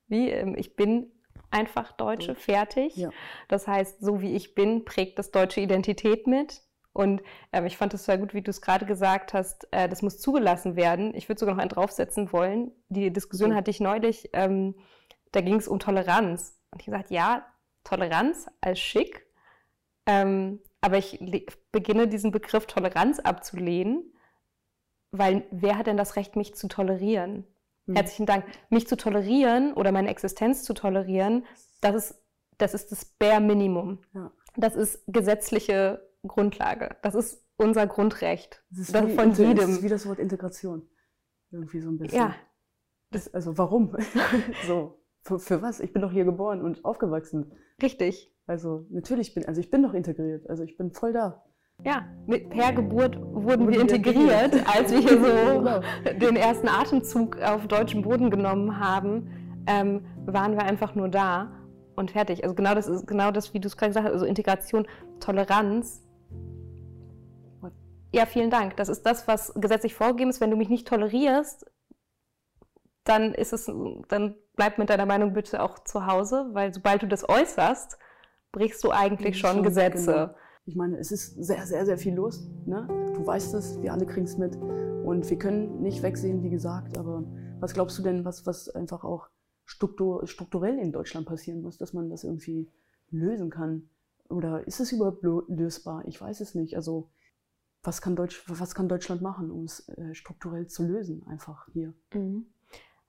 wie, 0.06 0.28
ähm, 0.28 0.54
ich 0.56 0.76
bin 0.76 1.10
einfach 1.50 1.92
Deutsche, 1.92 2.34
fertig. 2.34 2.96
Ja. 2.96 3.10
Das 3.48 3.66
heißt, 3.66 4.00
so 4.00 4.20
wie 4.20 4.34
ich 4.34 4.54
bin, 4.54 4.84
prägt 4.84 5.18
das 5.18 5.30
deutsche 5.30 5.60
Identität 5.60 6.26
mit. 6.26 6.62
Und 6.92 7.22
ähm, 7.52 7.66
ich 7.66 7.76
fand 7.76 7.94
es 7.94 8.04
sehr 8.04 8.18
gut, 8.18 8.34
wie 8.34 8.42
du 8.42 8.50
es 8.50 8.60
gerade 8.60 8.86
gesagt 8.86 9.34
hast, 9.34 9.66
äh, 9.72 9.88
das 9.88 10.02
muss 10.02 10.20
zugelassen 10.20 10.76
werden. 10.76 11.14
Ich 11.14 11.28
würde 11.28 11.40
sogar 11.40 11.54
noch 11.54 11.60
einen 11.60 11.70
draufsetzen 11.70 12.32
wollen. 12.32 12.70
Die 12.88 13.12
Diskussion 13.12 13.54
hatte 13.54 13.70
ich 13.70 13.80
neulich, 13.80 14.30
ähm, 14.32 14.74
da 15.32 15.40
ging 15.40 15.56
es 15.56 15.66
um 15.68 15.78
Toleranz. 15.78 16.60
Und 16.70 16.82
ich 16.82 16.86
gesagt, 16.86 17.10
ja, 17.10 17.46
Toleranz 17.84 18.46
als 18.60 18.80
schick, 18.80 19.26
ähm, 20.06 20.60
aber 20.80 20.98
ich 20.98 21.20
beginne 21.72 22.08
diesen 22.08 22.30
Begriff 22.30 22.66
Toleranz 22.66 23.18
abzulehnen, 23.18 24.12
weil 25.10 25.46
wer 25.50 25.78
hat 25.78 25.86
denn 25.86 25.96
das 25.96 26.16
Recht, 26.16 26.36
mich 26.36 26.54
zu 26.54 26.68
tolerieren? 26.68 27.46
Mhm. 27.86 27.96
Herzlichen 27.96 28.26
Dank. 28.26 28.44
Mich 28.68 28.88
zu 28.88 28.96
tolerieren 28.96 29.72
oder 29.74 29.92
meine 29.92 30.10
Existenz 30.10 30.62
zu 30.64 30.74
tolerieren, 30.74 31.46
das 31.80 31.94
ist 31.94 32.24
das, 32.58 32.74
ist 32.74 32.92
das 32.92 33.04
Bare 33.04 33.40
Minimum. 33.40 33.98
Ja. 34.14 34.32
Das 34.56 34.76
ist 34.76 35.02
gesetzliche 35.06 36.08
Grundlage. 36.26 36.96
Das 37.02 37.14
ist 37.14 37.44
unser 37.56 37.86
Grundrecht. 37.86 38.62
Das 38.70 38.80
ist 38.80 38.94
das 38.94 39.12
von 39.12 39.32
jedem. 39.32 39.56
Das 39.56 39.68
ist 39.68 39.82
wie 39.82 39.88
das 39.88 40.06
Wort 40.06 40.18
Integration. 40.18 40.88
Irgendwie 41.50 41.80
so 41.80 41.90
ein 41.90 41.98
bisschen. 41.98 42.18
Ja. 42.18 42.34
Das, 43.10 43.32
also 43.32 43.56
warum? 43.58 43.96
so, 44.66 45.00
für, 45.24 45.38
für, 45.38 45.62
was? 45.62 45.80
Ich 45.80 45.92
bin 45.92 46.02
doch 46.02 46.12
hier 46.12 46.24
geboren 46.24 46.62
und 46.62 46.84
aufgewachsen. 46.84 47.52
Richtig. 47.82 48.32
Also 48.46 48.86
natürlich 48.90 49.34
bin, 49.34 49.46
also 49.46 49.60
ich 49.60 49.70
bin 49.70 49.82
doch 49.82 49.94
integriert. 49.94 50.48
Also 50.48 50.62
ich 50.62 50.76
bin 50.76 50.92
voll 50.92 51.12
da 51.12 51.42
ja, 51.82 52.06
mit, 52.26 52.50
per 52.50 52.72
Geburt 52.72 53.18
wurden 53.20 53.68
wir 53.68 53.80
integriert, 53.80 54.54
als 54.74 54.92
wir 54.92 55.00
hier 55.00 55.18
so 55.18 55.60
genau. 55.60 55.80
den 56.18 56.36
ersten 56.36 56.68
Atemzug 56.68 57.40
auf 57.42 57.66
deutschem 57.66 58.02
Boden 58.02 58.30
genommen 58.30 58.78
haben, 58.78 59.64
ähm, 59.66 60.04
waren 60.24 60.52
wir 60.52 60.62
einfach 60.62 60.94
nur 60.94 61.08
da 61.08 61.50
und 61.96 62.12
fertig. 62.12 62.44
Also 62.44 62.54
genau 62.54 62.74
das 62.74 62.86
ist 62.86 63.06
genau 63.06 63.30
das, 63.30 63.52
wie 63.54 63.60
du 63.60 63.66
es 63.66 63.76
gerade 63.76 63.90
gesagt 63.90 64.06
hast, 64.06 64.12
also 64.12 64.24
Integration, 64.24 64.86
Toleranz. 65.20 66.02
Ja, 68.12 68.26
vielen 68.26 68.50
Dank. 68.50 68.76
Das 68.76 68.88
ist 68.88 69.02
das, 69.02 69.26
was 69.26 69.52
gesetzlich 69.54 69.94
vorgegeben 69.94 70.30
ist. 70.30 70.40
Wenn 70.40 70.50
du 70.50 70.56
mich 70.56 70.68
nicht 70.68 70.86
tolerierst, 70.86 71.66
dann 73.04 73.34
ist 73.34 73.52
es, 73.52 73.70
dann 74.08 74.34
bleib 74.56 74.78
mit 74.78 74.90
deiner 74.90 75.06
Meinung 75.06 75.32
bitte 75.32 75.62
auch 75.62 75.78
zu 75.84 76.06
Hause, 76.06 76.48
weil 76.52 76.72
sobald 76.72 77.02
du 77.02 77.06
das 77.06 77.28
äußerst, 77.28 77.98
brichst 78.52 78.82
du 78.82 78.90
eigentlich 78.90 79.38
schon, 79.38 79.56
schon 79.56 79.62
Gesetze. 79.62 80.12
Genau. 80.12 80.34
Ich 80.66 80.76
meine, 80.76 80.96
es 80.98 81.12
ist 81.12 81.34
sehr, 81.44 81.66
sehr, 81.66 81.84
sehr 81.84 81.98
viel 81.98 82.14
los. 82.14 82.48
Ne? 82.64 82.86
Du 83.14 83.26
weißt 83.26 83.52
es, 83.54 83.80
wir 83.82 83.92
alle 83.92 84.06
kriegen 84.06 84.24
es 84.24 84.38
mit. 84.38 84.56
Und 84.56 85.28
wir 85.28 85.38
können 85.38 85.82
nicht 85.82 86.02
wegsehen, 86.02 86.42
wie 86.42 86.48
gesagt. 86.48 86.96
Aber 86.96 87.24
was 87.60 87.74
glaubst 87.74 87.98
du 87.98 88.02
denn, 88.02 88.24
was, 88.24 88.46
was 88.46 88.70
einfach 88.70 89.04
auch 89.04 89.28
struktur, 89.66 90.26
strukturell 90.26 90.78
in 90.78 90.92
Deutschland 90.92 91.26
passieren 91.26 91.60
muss, 91.60 91.76
dass 91.76 91.92
man 91.92 92.08
das 92.08 92.24
irgendwie 92.24 92.70
lösen 93.10 93.50
kann? 93.50 93.90
Oder 94.30 94.66
ist 94.66 94.80
es 94.80 94.92
überhaupt 94.92 95.22
lösbar? 95.48 96.02
Ich 96.06 96.18
weiß 96.18 96.40
es 96.40 96.54
nicht. 96.54 96.76
Also 96.76 97.10
was 97.82 98.00
kann, 98.00 98.16
Deutsch, 98.16 98.42
was 98.48 98.74
kann 98.74 98.88
Deutschland 98.88 99.20
machen, 99.20 99.50
um 99.50 99.64
es 99.64 99.86
äh, 99.90 100.14
strukturell 100.14 100.66
zu 100.66 100.84
lösen, 100.84 101.22
einfach 101.26 101.68
hier? 101.74 101.92
Mhm. 102.14 102.46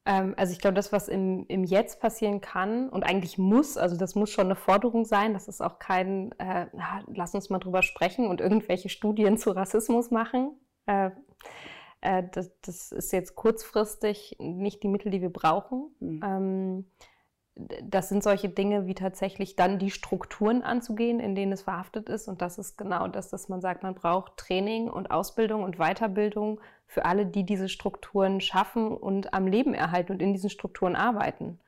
Ähm, 0.05 0.35
also 0.37 0.53
ich 0.53 0.59
glaube, 0.59 0.75
das, 0.75 0.91
was 0.91 1.07
im, 1.07 1.45
im 1.47 1.63
Jetzt 1.63 1.99
passieren 1.99 2.41
kann 2.41 2.89
und 2.89 3.03
eigentlich 3.03 3.37
muss, 3.37 3.77
also 3.77 3.97
das 3.97 4.15
muss 4.15 4.29
schon 4.29 4.45
eine 4.45 4.55
Forderung 4.55 5.05
sein, 5.05 5.33
das 5.33 5.47
ist 5.47 5.61
auch 5.61 5.79
kein, 5.79 6.31
äh, 6.39 6.67
lass 7.07 7.33
uns 7.33 7.49
mal 7.49 7.59
drüber 7.59 7.81
sprechen 7.81 8.27
und 8.27 8.39
irgendwelche 8.39 8.89
Studien 8.89 9.37
zu 9.37 9.51
Rassismus 9.51 10.11
machen. 10.11 10.59
Äh, 10.85 11.09
äh, 12.01 12.23
das, 12.31 12.51
das, 12.61 12.91
ist 12.91 13.11
jetzt 13.11 13.35
kurzfristig 13.35 14.35
nicht 14.39 14.83
die 14.83 14.87
Mittel, 14.87 15.11
die 15.11 15.21
wir 15.21 15.31
brauchen. 15.31 15.95
Mhm. 15.99 16.21
Ähm, 16.23 16.85
das 17.55 18.09
sind 18.09 18.21
solche 18.21 18.49
Dinge 18.49 18.85
wie 18.85 18.95
tatsächlich 18.95 19.55
dann 19.55 19.79
die 19.79 19.91
Strukturen 19.91 20.61
anzugehen, 20.61 21.21
in 21.21 21.35
denen 21.35 21.53
es 21.53 21.61
verhaftet 21.61 22.09
ist. 22.09 22.27
Und 22.27 22.41
das 22.41 22.57
ist 22.57 22.77
genau 22.77 23.07
das, 23.07 23.29
dass 23.29 23.47
man 23.47 23.61
sagt, 23.61 23.81
man 23.81 23.95
braucht 23.95 24.35
Training 24.35 24.89
und 24.89 25.09
Ausbildung 25.09 25.63
und 25.63 25.77
Weiterbildung 25.77 26.59
für 26.85 27.05
alle, 27.05 27.25
die 27.25 27.45
diese 27.45 27.69
Strukturen 27.69 28.41
schaffen 28.41 28.91
und 28.91 29.33
am 29.33 29.47
Leben 29.47 29.73
erhalten 29.73 30.11
und 30.13 30.21
in 30.21 30.33
diesen 30.33 30.49
Strukturen 30.49 30.95
arbeiten. 30.95 31.59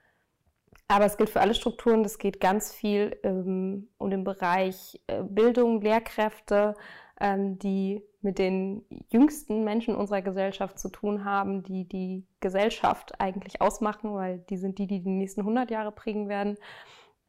Aber 0.90 1.06
es 1.06 1.18
gilt 1.18 1.30
für 1.30 1.42
alle 1.42 1.54
Strukturen, 1.54 2.04
das 2.04 2.18
geht 2.18 2.40
ganz 2.40 2.74
viel 2.74 3.18
ähm, 3.24 3.90
um 3.98 4.10
den 4.10 4.24
Bereich 4.24 5.02
äh, 5.08 5.22
Bildung, 5.24 5.82
Lehrkräfte, 5.82 6.76
ähm, 7.20 7.58
die 7.60 8.04
mit 8.22 8.40
den 8.40 8.86
jüngsten 9.10 9.64
Menschen 9.64 9.96
unserer 9.96 10.22
Gesellschaft 10.22 10.80
zu 10.80 10.90
tun 10.90 11.26
haben, 11.26 11.64
die 11.64 11.88
die 11.88 12.28
Gesellschaft 12.40 13.20
eigentlich 13.20 13.62
ausmachen, 13.62 14.14
weil 14.14 14.40
die 14.50 14.58
sind 14.58 14.78
die, 14.80 14.88
die 14.88 15.02
die 15.02 15.10
nächsten 15.10 15.42
100 15.42 15.72
Jahre 15.72 15.92
prägen 15.92 16.28
werden. 16.30 16.58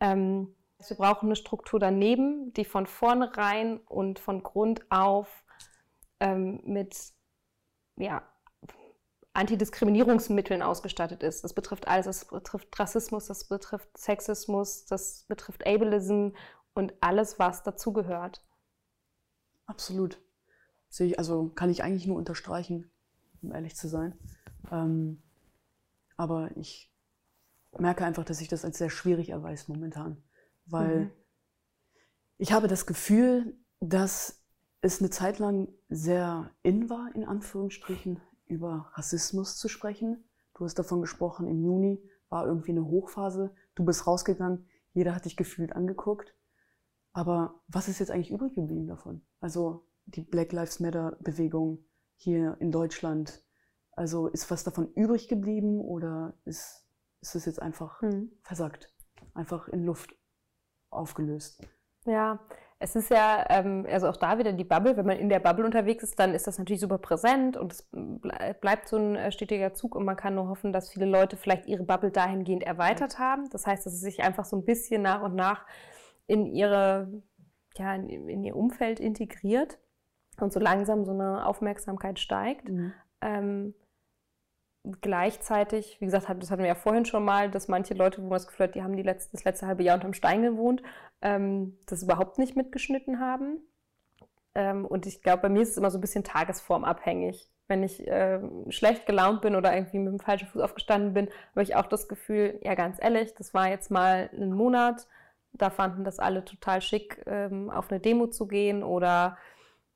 Ähm, 0.01 0.55
wir 0.87 0.97
brauchen 0.97 1.27
eine 1.27 1.37
Struktur 1.37 1.81
daneben, 1.81 2.53
die 2.53 2.65
von 2.65 2.87
vornherein 2.87 3.79
und 3.79 4.19
von 4.19 4.43
Grund 4.43 4.87
auf 4.91 5.45
ähm, 6.21 6.61
mit 6.65 6.97
ja, 7.97 8.23
Antidiskriminierungsmitteln 9.33 10.63
ausgestattet 10.63 11.23
ist. 11.23 11.45
Das 11.45 11.55
betrifft 11.55 11.89
alles. 11.89 12.07
Das 12.07 12.25
betrifft 12.27 12.79
Rassismus, 12.79 13.27
das 13.27 13.45
betrifft 13.47 13.97
Sexismus, 13.97 14.85
das 14.87 15.25
betrifft 15.29 15.67
Ableism 15.67 16.31
und 16.75 16.95
alles, 17.01 17.39
was 17.39 17.63
dazugehört. 17.63 18.43
Absolut. 19.69 20.21
Sehe 20.89 21.07
ich, 21.07 21.19
also 21.19 21.51
kann 21.51 21.71
ich 21.71 21.85
eigentlich 21.85 22.07
nur 22.07 22.17
unterstreichen, 22.17 22.91
um 23.43 23.53
ehrlich 23.53 23.77
zu 23.77 23.87
sein. 23.87 24.19
Ähm, 24.73 25.23
aber 26.17 26.57
ich 26.57 26.91
merke 27.79 28.05
einfach, 28.05 28.25
dass 28.25 28.39
sich 28.39 28.49
das 28.49 28.65
als 28.65 28.79
sehr 28.79 28.91
schwierig 28.91 29.29
erweist 29.29 29.69
momentan. 29.69 30.23
Weil 30.65 31.01
mhm. 31.01 31.11
ich 32.39 32.53
habe 32.53 32.67
das 32.67 32.87
Gefühl, 32.87 33.57
dass 33.81 34.43
es 34.81 35.01
eine 35.01 35.11
Zeit 35.11 35.39
lang 35.39 35.69
sehr 35.91 36.51
in 36.63 36.89
war, 36.89 37.15
in 37.15 37.25
Anführungsstrichen, 37.25 38.21
über 38.47 38.91
Rassismus 38.95 39.59
zu 39.59 39.69
sprechen. 39.69 40.25
Du 40.55 40.65
hast 40.65 40.79
davon 40.79 41.03
gesprochen, 41.03 41.47
im 41.47 41.63
Juni 41.63 42.03
war 42.31 42.47
irgendwie 42.47 42.71
eine 42.71 42.87
Hochphase. 42.87 43.55
Du 43.75 43.85
bist 43.85 44.07
rausgegangen, 44.07 44.67
jeder 44.95 45.15
hat 45.15 45.27
dich 45.27 45.37
gefühlt 45.37 45.75
angeguckt. 45.75 46.35
Aber 47.19 47.63
was 47.67 47.89
ist 47.89 47.99
jetzt 47.99 48.13
eigentlich 48.13 48.31
übrig 48.31 48.55
geblieben 48.55 48.87
davon? 48.87 49.23
Also 49.41 49.89
die 50.05 50.21
Black 50.21 50.53
Lives 50.53 50.79
Matter 50.79 51.17
Bewegung 51.19 51.85
hier 52.15 52.57
in 52.61 52.71
Deutschland. 52.71 53.43
Also 53.91 54.29
ist 54.29 54.49
was 54.53 54.63
davon 54.63 54.93
übrig 54.95 55.27
geblieben 55.27 55.81
oder 55.81 56.35
ist, 56.45 56.87
ist 57.21 57.35
es 57.35 57.45
jetzt 57.45 57.61
einfach 57.61 58.03
mhm. 58.03 58.31
versagt? 58.43 58.95
Einfach 59.35 59.67
in 59.67 59.83
Luft 59.83 60.15
aufgelöst? 60.91 61.67
Ja, 62.07 62.39
es 62.79 62.95
ist 62.95 63.11
ja, 63.11 63.45
ähm, 63.49 63.85
also 63.91 64.07
auch 64.07 64.17
da 64.17 64.39
wieder 64.39 64.53
die 64.53 64.63
Bubble, 64.63 64.97
wenn 64.97 65.07
man 65.07 65.19
in 65.19 65.29
der 65.29 65.41
Bubble 65.41 65.65
unterwegs 65.65 66.05
ist, 66.05 66.21
dann 66.21 66.35
ist 66.35 66.47
das 66.47 66.59
natürlich 66.59 66.81
super 66.81 66.99
präsent 66.99 67.57
und 67.57 67.73
es 67.73 67.91
bleibt 68.61 68.87
so 68.87 68.97
ein 68.97 69.17
äh, 69.17 69.33
stetiger 69.33 69.75
Zug 69.75 69.97
und 69.97 70.05
man 70.05 70.15
kann 70.15 70.37
nur 70.37 70.49
hoffen, 70.49 70.73
dass 70.73 70.91
viele 70.91 71.07
Leute 71.07 71.37
vielleicht 71.37 71.67
ihre 71.67 71.83
Bubble 71.83 72.13
dahingehend 72.13 72.63
erweitert 72.63 73.19
haben. 73.19 73.51
Das 73.51 73.67
heißt, 73.67 73.85
dass 73.85 73.93
es 73.93 74.03
sich 74.03 74.23
einfach 74.23 74.45
so 74.45 74.57
ein 74.57 74.65
bisschen 74.65 75.03
nach 75.03 75.23
und 75.23 75.35
nach 75.35 75.67
in 76.29 76.47
ihre, 76.47 77.23
ja, 77.77 77.95
in, 77.95 78.45
ihr 78.45 78.55
Umfeld 78.55 79.01
integriert 79.01 79.79
und 80.41 80.53
so 80.53 80.61
langsam 80.61 81.05
so 81.05 81.11
eine 81.13 81.45
Aufmerksamkeit 81.45 82.21
steigt. 82.21 82.69
Mhm. 82.69 82.93
Ähm, 83.21 83.75
gleichzeitig, 85.01 86.01
wie 86.01 86.05
gesagt, 86.05 86.29
das 86.41 86.51
hatten 86.51 86.63
wir 86.63 86.69
ja 86.69 86.75
vorhin 86.75 87.05
schon 87.05 87.25
mal, 87.25 87.51
dass 87.51 87.67
manche 87.67 87.95
Leute, 87.95 88.19
wo 88.19 88.29
man 88.29 88.37
das 88.37 88.47
Gefühl 88.47 88.69
hat, 88.69 88.75
die 88.75 88.83
haben 88.83 88.97
die 88.97 89.03
letzte, 89.03 89.33
das 89.33 89.45
letzte 89.45 89.67
halbe 89.67 89.83
Jahr 89.83 89.97
unterm 89.97 90.15
Stein 90.15 90.43
gewohnt, 90.43 90.83
ähm, 91.23 91.77
das 91.87 92.03
überhaupt 92.03 92.39
nicht 92.39 92.57
mitgeschnitten 92.57 93.19
haben. 93.19 93.61
Ähm, 94.55 94.85
und 94.85 95.07
ich 95.07 95.23
glaube, 95.23 95.43
bei 95.43 95.49
mir 95.49 95.63
ist 95.63 95.71
es 95.71 95.77
immer 95.77 95.91
so 95.91 95.99
ein 95.99 96.03
bisschen 96.03 96.25
tagesformabhängig. 96.25 97.51
Wenn 97.67 97.83
ich 97.83 98.07
äh, 98.07 98.41
schlecht 98.71 99.07
gelaunt 99.07 99.43
bin 99.43 99.57
oder 99.57 99.75
irgendwie 99.75 99.99
mit 99.99 100.13
dem 100.13 100.21
falschen 100.21 100.49
Fuß 100.49 100.63
aufgestanden 100.63 101.13
bin, 101.13 101.29
habe 101.51 101.63
ich 101.63 101.77
auch 101.77 101.87
das 101.87 102.09
Gefühl, 102.09 102.59
ja, 102.63 102.75
ganz 102.75 102.99
ehrlich, 103.01 103.35
das 103.35 103.53
war 103.53 103.69
jetzt 103.69 103.91
mal 103.91 104.31
ein 104.33 104.53
Monat, 104.53 105.07
da 105.53 105.71
fanden 105.71 106.05
das 106.05 106.19
alle 106.19 106.45
total 106.45 106.81
schick, 106.81 107.23
ähm, 107.27 107.71
auf 107.71 107.91
eine 107.91 108.01
Demo 108.01 108.29
zu 108.29 108.47
gehen 108.47 108.83
oder 108.83 109.37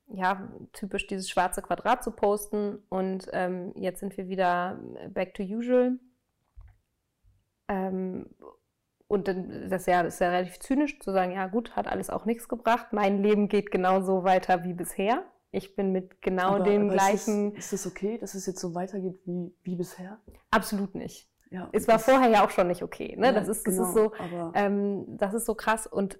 ja, 0.07 0.49
typisch 0.73 1.07
dieses 1.07 1.29
schwarze 1.29 1.61
Quadrat 1.61 2.03
zu 2.03 2.11
posten. 2.11 2.83
Und 2.89 3.27
ähm, 3.31 3.73
jetzt 3.75 3.99
sind 3.99 4.15
wir 4.17 4.27
wieder 4.27 4.79
back 5.09 5.33
to 5.33 5.43
usual. 5.43 5.99
Ähm, 7.67 8.29
und 9.07 9.27
das 9.27 9.81
ist, 9.81 9.87
ja, 9.87 10.03
das 10.03 10.15
ist 10.15 10.19
ja 10.21 10.29
relativ 10.29 10.59
zynisch 10.59 10.99
zu 10.99 11.11
sagen, 11.11 11.33
ja 11.33 11.47
gut, 11.47 11.75
hat 11.75 11.87
alles 11.87 12.09
auch 12.09 12.25
nichts 12.25 12.47
gebracht. 12.47 12.93
Mein 12.93 13.21
Leben 13.21 13.47
geht 13.47 13.71
genauso 13.71 14.23
weiter 14.23 14.63
wie 14.63 14.73
bisher. 14.73 15.23
Ich 15.51 15.75
bin 15.75 15.91
mit 15.91 16.21
genau 16.21 16.55
aber, 16.55 16.63
dem 16.63 16.85
aber 16.85 16.93
gleichen. 16.93 17.53
Ist 17.53 17.73
es 17.73 17.85
okay, 17.85 18.17
dass 18.17 18.33
es 18.33 18.47
jetzt 18.47 18.59
so 18.59 18.73
weitergeht 18.73 19.19
wie, 19.25 19.53
wie 19.61 19.75
bisher? 19.75 20.19
Absolut 20.49 20.95
nicht. 20.95 21.29
Ja, 21.53 21.69
Es 21.71 21.87
war 21.87 21.99
vorher 21.99 22.29
ja 22.29 22.43
auch 22.43 22.49
schon 22.49 22.67
nicht 22.67 22.81
okay. 22.81 23.15
Ne? 23.17 23.27
Ja, 23.27 23.31
das, 23.31 23.47
ist, 23.47 23.67
das, 23.67 23.75
genau, 23.75 23.87
ist 23.87 23.93
so, 23.93 24.11
aber- 24.17 24.51
ähm, 24.55 25.05
das 25.17 25.33
ist 25.35 25.45
so 25.45 25.53
krass. 25.53 25.85
Und 25.85 26.17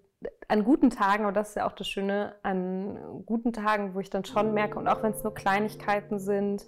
an 0.48 0.64
guten 0.64 0.90
Tagen, 0.92 1.26
und 1.26 1.36
das 1.36 1.50
ist 1.50 1.56
ja 1.56 1.66
auch 1.68 1.72
das 1.74 1.88
Schöne, 1.88 2.36
an 2.44 2.98
guten 3.26 3.52
Tagen, 3.52 3.96
wo 3.96 4.00
ich 4.00 4.10
dann 4.10 4.24
schon 4.24 4.54
merke, 4.54 4.78
und 4.80 4.88
auch 4.88 5.02
wenn 5.04 5.12
es 5.12 5.24
nur 5.24 5.34
Kleinigkeiten 5.34 6.20
sind, 6.20 6.66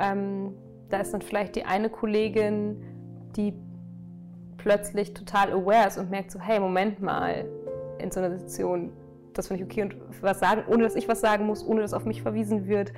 ähm, 0.00 0.54
da 0.88 0.98
ist 1.00 1.12
dann 1.12 1.20
vielleicht 1.22 1.56
die 1.56 1.64
eine 1.66 1.90
Kollegin, 1.90 2.82
die 3.36 3.52
plötzlich 4.56 5.14
total 5.14 5.52
aware 5.52 5.86
ist 5.88 5.98
und 5.98 6.10
merkt 6.10 6.30
so, 6.30 6.40
hey, 6.40 6.58
Moment 6.58 7.00
mal, 7.00 7.44
in 7.98 8.10
so 8.10 8.20
einer 8.20 8.30
Situation, 8.38 8.92
das 9.34 9.48
finde 9.48 9.62
ich 9.62 9.70
okay 9.70 9.82
und 9.82 9.96
was 10.22 10.40
sagen, 10.40 10.64
ohne 10.68 10.82
dass 10.84 10.96
ich 10.96 11.08
was 11.08 11.20
sagen 11.20 11.46
muss, 11.46 11.64
ohne 11.66 11.82
dass 11.82 11.92
auf 11.92 12.04
mich 12.06 12.22
verwiesen 12.22 12.66
wird, 12.66 12.92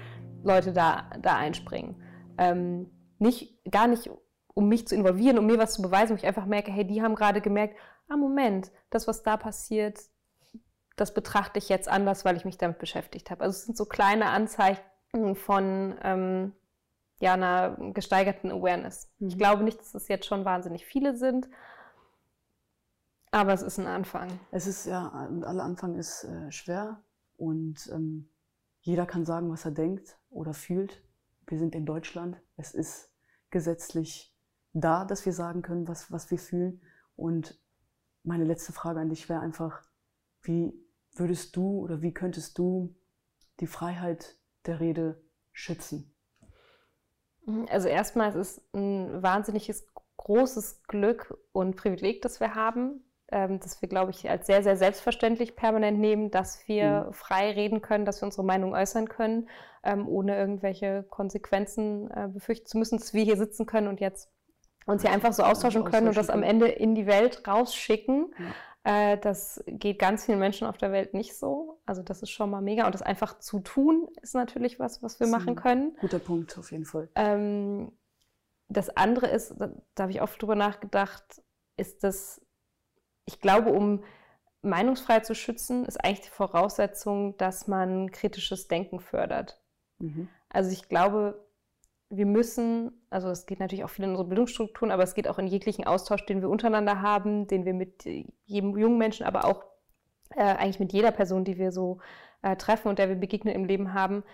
Leute 0.45 0.73
da, 0.73 1.11
da 1.21 1.37
einspringen. 1.37 1.97
Ähm, 2.39 2.91
nicht, 3.19 3.59
gar 3.71 3.89
nicht, 3.89 4.11
um 4.59 4.68
mich 4.68 4.88
zu 4.88 4.97
involvieren, 4.97 5.38
um 5.38 5.47
mir 5.47 5.57
was 5.57 5.75
zu 5.75 5.83
beweisen, 5.83 6.11
wo 6.11 6.16
ich 6.16 6.27
einfach 6.27 6.44
merke, 6.44 6.73
hey, 6.73 6.85
die 6.85 7.01
haben 7.01 7.14
gerade 7.14 7.40
gemerkt, 7.40 7.77
ah, 8.09 8.16
Moment, 8.16 8.73
das, 8.90 9.07
was 9.07 9.23
da 9.23 9.37
passiert, 9.37 10.01
das 10.97 11.14
betrachte 11.14 11.61
ich 11.61 11.68
jetzt 11.68 11.88
anders, 11.88 12.25
weil 12.25 12.37
ich 12.37 12.44
mich 12.44 12.59
damit 12.59 12.81
beschäftigt 12.81 13.31
habe. 13.31 13.44
Also 13.44 13.57
es 13.57 13.66
sind 13.66 13.77
so 13.77 13.85
kleine 13.85 14.31
Anzeichen 14.31 15.37
von 15.37 15.97
ähm, 16.03 16.55
ja, 17.21 17.35
einer 17.35 17.77
gesteigerten 17.94 18.51
Awareness. 18.51 19.12
Ich 19.21 19.37
Mhm. 19.37 19.38
glaube 19.38 19.62
nicht, 19.62 19.79
dass 19.79 19.94
es 19.94 20.09
jetzt 20.09 20.27
schon 20.27 20.44
wahnsinnig 20.44 20.85
viele 20.85 21.16
sind, 21.16 21.49
aber 23.31 23.53
es 23.53 23.62
ist 23.62 23.79
ein 23.79 23.87
Anfang. 23.87 24.29
Es 24.51 24.66
ist 24.66 24.87
ja, 24.87 25.07
und 25.29 25.44
aller 25.44 25.62
Anfang 25.62 25.94
ist 25.94 26.25
äh, 26.25 26.51
schwer 26.51 27.05
und 27.37 27.88
ähm, 27.92 28.29
jeder 28.81 29.07
kann 29.07 29.25
sagen, 29.25 29.53
was 29.53 29.64
er 29.64 29.71
denkt 29.71 30.18
oder 30.31 30.53
fühlt. 30.53 31.01
Wir 31.47 31.59
sind 31.61 31.77
in 31.77 31.87
Deutschland. 31.87 32.40
Es 32.57 32.75
ist 32.75 33.12
gesetzlich 33.51 34.35
da, 34.73 35.05
dass 35.05 35.25
wir 35.27 35.33
sagen 35.33 35.63
können, 35.63 35.89
was, 35.89 36.11
was 36.13 36.31
wir 36.31 36.39
fühlen. 36.39 36.83
Und 37.17 37.59
meine 38.23 38.45
letzte 38.45 38.73
Frage 38.73 39.01
an 39.01 39.09
dich 39.09 39.29
wäre 39.29 39.41
einfach, 39.41 39.83
wie 40.43 40.73
würdest 41.15 41.57
du 41.57 41.81
oder 41.81 42.03
wie 42.03 42.13
könntest 42.15 42.59
du 42.59 42.95
die 43.61 43.67
Freiheit 43.67 44.37
der 44.67 44.81
Rede 44.81 45.21
schützen? 45.53 46.15
Also 47.71 47.89
erstmal 47.89 48.29
es 48.31 48.37
ist 48.37 48.75
ein 48.75 49.23
wahnsinniges 49.23 49.87
großes 50.17 50.83
Glück 50.85 51.37
und 51.53 51.77
Privileg, 51.77 52.21
das 52.23 52.41
wir 52.41 52.55
haben, 52.55 53.05
ähm, 53.31 53.61
dass 53.61 53.81
wir, 53.81 53.89
glaube 53.89 54.11
ich, 54.11 54.29
als 54.29 54.47
sehr, 54.47 54.63
sehr 54.63 54.77
selbstverständlich 54.77 55.57
permanent 55.57 55.99
nehmen, 55.99 56.31
dass 56.31 56.67
wir 56.69 57.07
Mhm. 57.09 57.13
frei 57.13 57.53
reden 57.53 57.81
können, 57.81 58.05
dass 58.05 58.21
wir 58.21 58.27
unsere 58.27 58.45
Meinung 58.45 58.75
äußern 58.75 59.09
können, 59.09 59.49
ähm, 59.83 60.07
ohne 60.09 60.37
irgendwelche 60.37 61.05
Konsequenzen 61.05 62.11
äh, 62.11 62.29
befürchten 62.29 62.67
zu 62.67 62.79
müssen, 62.79 62.99
dass 62.99 63.15
wir 63.15 63.25
hier 63.25 63.37
sitzen 63.37 63.65
können 63.67 63.89
und 63.89 64.01
jetzt 64.01 64.31
uns 64.92 65.03
hier 65.03 65.11
einfach 65.11 65.33
so 65.33 65.42
austauschen 65.42 65.85
können 65.85 66.09
und 66.09 66.16
das 66.16 66.31
am 66.31 66.42
austauschen 66.42 66.42
Ende 66.42 66.66
in 66.68 66.94
die 66.94 67.07
Welt 67.07 67.46
rausschicken. 67.46 68.35
Äh, 68.85 69.18
das 69.18 69.62
geht 69.66 69.98
ganz 69.98 70.24
vielen 70.24 70.38
Menschen 70.38 70.66
auf 70.66 70.79
der 70.79 70.92
Welt 70.92 71.12
nicht 71.12 71.37
so. 71.37 71.81
Also 71.85 72.03
das 72.03 72.22
ist 72.22 72.31
schon 72.31 72.51
mal 72.51 72.62
mega. 72.62 72.87
Und 72.87 72.94
das 72.94 73.03
einfach 73.03 73.38
zu 73.38 73.61
tun, 73.61 74.09
ist 74.22 74.35
natürlich 74.35 74.79
was, 74.79 75.03
was 75.03 75.20
wir 75.20 75.27
machen 75.27 75.57
können. 75.57 75.96
Guter 76.01 76.18
Punkt, 76.18 76.57
auf 76.59 76.72
jeden 76.72 76.87
Fall. 76.87 77.09
Ähm, 77.14 77.92
das 78.68 78.88
andere 78.96 79.27
ist, 79.27 79.55
da, 79.59 79.70
da 79.94 80.03
habe 80.05 80.12
ich 80.12 80.22
oft 80.22 80.40
drüber 80.40 80.55
nachgedacht, 80.55 81.42
ist 81.77 82.03
das, 82.03 82.40
ich 83.27 83.40
glaube, 83.40 83.72
um 83.72 84.05
Meinungsfreiheit 84.62 85.27
zu 85.27 85.35
schützen, 85.35 85.85
ist 85.85 86.03
eigentlich 86.03 86.22
die 86.22 86.31
Voraussetzung, 86.31 87.37
dass 87.37 87.68
man 87.68 88.11
kritisches 88.11 88.68
Denken 88.68 89.01
fördert. 89.01 89.61
Mhm. 89.98 90.29
Also 90.48 90.70
ich 90.70 90.88
glaube, 90.88 91.46
wir 92.11 92.27
müssen, 92.27 92.92
also 93.11 93.29
es 93.29 93.47
geht 93.47 93.61
natürlich 93.61 93.85
auch 93.85 93.90
viel 93.90 94.05
in 94.05 94.11
unsere 94.11 94.29
Bildungsstrukturen, 94.29 94.90
aber 94.90 95.03
es 95.03 95.14
geht 95.14 95.29
auch 95.29 95.38
in 95.38 95.47
jeglichen 95.47 95.87
Austausch, 95.87 96.25
den 96.25 96.40
wir 96.40 96.49
untereinander 96.49 97.03
haben, 97.03 97.47
den 97.47 97.64
wir 97.64 97.75
mit 97.75 98.07
äh, 98.07 98.27
jedem 98.47 98.77
jungen 98.79 98.99
Menschen, 98.99 99.27
aber 99.27 99.44
auch 99.44 99.64
äh, 100.31 100.42
eigentlich 100.42 100.81
mit 100.81 100.92
jeder 100.92 101.11
Person, 101.11 101.44
die 101.44 101.59
wir 101.59 101.71
so 101.71 102.01
äh, 102.42 102.57
treffen 102.57 102.88
und 102.88 102.99
der 102.99 103.09
wir 103.09 103.16
begegnen 103.16 103.55
im 103.55 103.64
Leben 103.64 103.92
haben, 103.92 104.25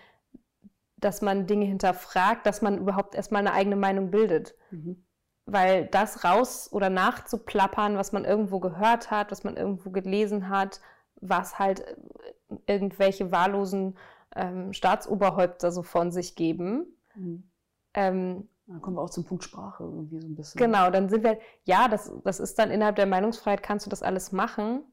dass 0.97 1.21
man 1.21 1.47
Dinge 1.47 1.65
hinterfragt, 1.65 2.45
dass 2.45 2.61
man 2.61 2.77
überhaupt 2.77 3.15
erstmal 3.15 3.41
eine 3.41 3.53
eigene 3.53 3.75
Meinung 3.75 4.09
bildet. 4.09 4.55
Mhm. 4.71 5.05
Weil 5.45 5.87
das 5.87 6.23
raus 6.23 6.69
oder 6.71 6.89
nachzuplappern, 6.89 7.97
was 7.97 8.11
man 8.11 8.25
irgendwo 8.25 8.59
gehört 8.59 9.11
hat, 9.11 9.31
was 9.31 9.43
man 9.43 9.57
irgendwo 9.57 9.91
gelesen 9.91 10.49
hat, 10.49 10.81
was 11.15 11.59
halt 11.59 11.81
äh, 11.81 11.95
irgendwelche 12.67 13.31
wahllosen 13.31 13.97
ähm, 14.35 14.73
Staatsoberhäupter 14.73 15.71
so 15.71 15.83
von 15.83 16.11
sich 16.11 16.35
geben, 16.35 16.95
Mhm. 17.15 17.43
Ähm, 17.95 18.47
Dann 18.67 18.81
kommen 18.81 18.97
wir 18.97 19.01
auch 19.01 19.09
zum 19.09 19.25
Punkt 19.25 19.43
Sprache 19.43 19.83
irgendwie 19.83 20.19
so 20.19 20.27
ein 20.27 20.35
bisschen. 20.35 20.59
genau, 20.59 20.89
dann 20.89 21.09
sind 21.09 21.23
wir, 21.23 21.39
ja, 21.63 21.87
das, 21.87 22.11
das 22.23 22.39
ist 22.39 22.59
dann 22.59 22.71
innerhalb 22.71 22.95
der 22.95 23.05
Meinungsfreiheit, 23.05 23.63
kannst 23.63 23.85
du 23.85 23.89
das 23.89 24.03
alles 24.03 24.31
machen. 24.31 24.83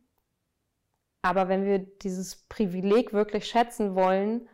Aber 1.23 1.49
wenn 1.49 1.65
wir 1.65 1.79
dieses 1.79 2.37
Privileg 2.49 3.13
wirklich 3.13 3.47
schätzen 3.47 3.95
wollen, 3.95 4.49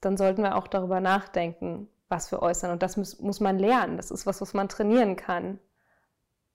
dann 0.00 0.16
sollten 0.16 0.42
wir 0.42 0.56
auch 0.56 0.66
darüber 0.66 1.00
nachdenken, 1.00 1.88
was 2.08 2.32
wir 2.32 2.42
äußern. 2.42 2.72
Und 2.72 2.82
das 2.82 2.96
muss, 2.96 3.20
muss 3.20 3.38
man 3.38 3.58
lernen. 3.58 3.96
Das 3.96 4.10
ist 4.10 4.26
was, 4.26 4.40
was 4.40 4.54
man 4.54 4.68
trainieren 4.68 5.14
kann. 5.14 5.60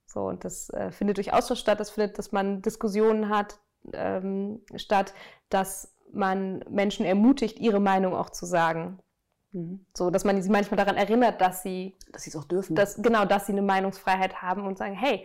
So, 0.06 0.26
und 0.26 0.44
das 0.44 0.70
äh, 0.70 0.90
findet 0.90 1.16
durch 1.16 1.32
Austausch 1.32 1.60
statt, 1.60 1.80
das 1.80 1.90
findet, 1.90 2.18
dass 2.18 2.32
man 2.32 2.62
Diskussionen 2.62 3.28
hat, 3.28 3.58
ähm, 3.92 4.62
statt, 4.76 5.14
dass 5.48 5.94
man 6.12 6.64
Menschen 6.70 7.04
ermutigt, 7.06 7.58
ihre 7.58 7.80
Meinung 7.80 8.14
auch 8.14 8.30
zu 8.30 8.46
sagen. 8.46 8.98
Mhm. 9.56 9.86
So, 9.96 10.10
dass 10.10 10.24
man 10.24 10.40
sie 10.42 10.50
manchmal 10.50 10.76
daran 10.76 10.96
erinnert, 10.96 11.40
dass 11.40 11.62
sie 11.62 11.96
Dass 12.12 12.22
sie 12.24 12.30
es 12.30 12.36
auch 12.36 12.44
dürfen. 12.44 12.76
dass, 12.76 12.96
genau, 13.00 13.24
dass 13.24 13.46
sie 13.46 13.52
eine 13.52 13.62
Meinungsfreiheit 13.62 14.42
haben 14.42 14.66
und 14.66 14.76
sagen, 14.76 14.94
hey, 14.94 15.24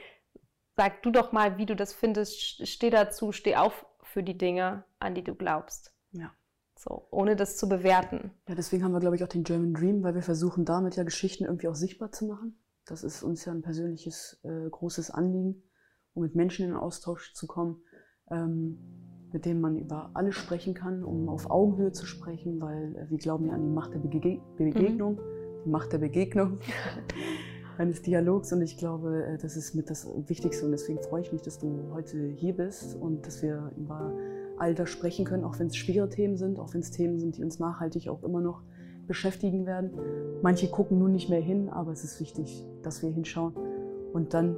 sag 0.77 1.03
du 1.03 1.11
doch 1.11 1.31
mal, 1.33 1.57
wie 1.57 1.65
du 1.65 1.75
das 1.75 1.93
findest, 1.93 2.39
st- 2.39 2.65
steh 2.65 2.89
dazu, 2.89 3.31
steh 3.33 3.57
auf 3.57 3.85
für 4.03 4.23
die 4.23 4.37
Dinge, 4.37 4.85
an 4.99 5.15
die 5.15 5.23
du 5.23 5.35
glaubst. 5.35 5.93
ja. 6.11 6.31
So, 6.77 7.05
ohne 7.11 7.35
das 7.35 7.57
zu 7.57 7.69
bewerten. 7.69 8.31
Ja, 8.47 8.55
deswegen 8.55 8.83
haben 8.83 8.91
wir, 8.93 8.99
glaube 8.99 9.15
ich, 9.15 9.23
auch 9.23 9.27
den 9.27 9.43
German 9.43 9.75
Dream, 9.75 10.01
weil 10.01 10.15
wir 10.15 10.23
versuchen 10.23 10.65
damit 10.65 10.95
ja 10.95 11.03
Geschichten 11.03 11.43
irgendwie 11.43 11.67
auch 11.67 11.75
sichtbar 11.75 12.11
zu 12.11 12.25
machen. 12.25 12.57
Das 12.85 13.03
ist 13.03 13.21
uns 13.21 13.45
ja 13.45 13.51
ein 13.51 13.61
persönliches, 13.61 14.39
äh, 14.43 14.67
großes 14.67 15.11
Anliegen, 15.11 15.61
um 16.15 16.23
mit 16.23 16.33
Menschen 16.33 16.65
in 16.67 16.73
Austausch 16.75 17.33
zu 17.35 17.45
kommen, 17.45 17.83
ähm, 18.31 18.79
mit 19.31 19.45
denen 19.45 19.61
man 19.61 19.77
über 19.77 20.09
alles 20.13 20.35
sprechen 20.35 20.73
kann, 20.73 21.03
um 21.03 21.29
auf 21.29 21.49
Augenhöhe 21.49 21.91
zu 21.91 22.05
sprechen, 22.05 22.59
weil 22.61 22.95
äh, 22.95 23.09
wir 23.09 23.17
glauben 23.17 23.47
ja 23.47 23.53
an 23.53 23.63
die 23.63 23.69
Macht 23.69 23.93
der 23.93 23.99
Bege 23.99 24.39
Begegnung, 24.57 25.19
die 25.65 25.69
Macht 25.69 25.93
der 25.93 25.99
Begegnung, 25.99 26.59
eines 27.77 28.01
Dialogs 28.01 28.51
und 28.53 28.61
ich 28.61 28.77
glaube, 28.77 29.25
äh, 29.25 29.37
das 29.37 29.55
ist 29.55 29.73
mit 29.73 29.89
das 29.89 30.07
Wichtigste 30.27 30.65
und 30.65 30.71
deswegen 30.71 31.01
freue 31.01 31.21
ich 31.21 31.31
mich, 31.31 31.41
dass 31.41 31.59
du 31.59 31.91
heute 31.93 32.27
hier 32.27 32.53
bist 32.53 32.95
und 32.95 33.25
dass 33.25 33.41
wir 33.41 33.71
über 33.77 34.13
all 34.57 34.75
das 34.75 34.89
sprechen 34.89 35.25
können, 35.25 35.43
auch 35.43 35.57
wenn 35.59 35.67
es 35.67 35.75
schwere 35.75 36.09
Themen 36.09 36.37
sind, 36.37 36.59
auch 36.59 36.73
wenn 36.73 36.81
es 36.81 36.91
Themen 36.91 37.19
sind, 37.19 37.37
die 37.37 37.43
uns 37.43 37.59
nachhaltig 37.59 38.09
auch 38.09 38.23
immer 38.23 38.41
noch 38.41 38.61
beschäftigen 39.07 39.65
werden. 39.65 39.91
Manche 40.41 40.69
gucken 40.69 40.99
nun 40.99 41.11
nicht 41.11 41.29
mehr 41.29 41.41
hin, 41.41 41.69
aber 41.69 41.91
es 41.91 42.03
ist 42.03 42.19
wichtig, 42.19 42.65
dass 42.83 43.01
wir 43.01 43.09
hinschauen. 43.09 43.53
Und 44.13 44.33
dann, 44.33 44.57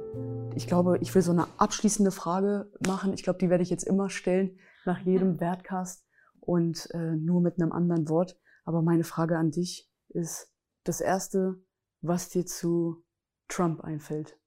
ich 0.56 0.66
glaube, 0.66 0.98
ich 0.98 1.14
will 1.14 1.22
so 1.22 1.32
eine 1.32 1.46
abschließende 1.58 2.10
Frage 2.10 2.70
machen. 2.86 3.12
Ich 3.12 3.22
glaube, 3.22 3.38
die 3.38 3.50
werde 3.50 3.62
ich 3.62 3.70
jetzt 3.70 3.84
immer 3.84 4.10
stellen 4.10 4.58
nach 4.84 5.00
jedem 5.00 5.40
Wertcast 5.40 6.06
und 6.40 6.88
äh, 6.92 7.16
nur 7.16 7.40
mit 7.40 7.60
einem 7.60 7.72
anderen 7.72 8.08
Wort. 8.08 8.38
Aber 8.64 8.82
meine 8.82 9.04
Frage 9.04 9.36
an 9.36 9.50
dich 9.50 9.90
ist 10.08 10.52
das 10.84 11.00
erste, 11.00 11.62
was 12.02 12.28
dir 12.28 12.46
zu 12.46 13.04
Trump 13.48 13.80
einfällt. 13.82 14.38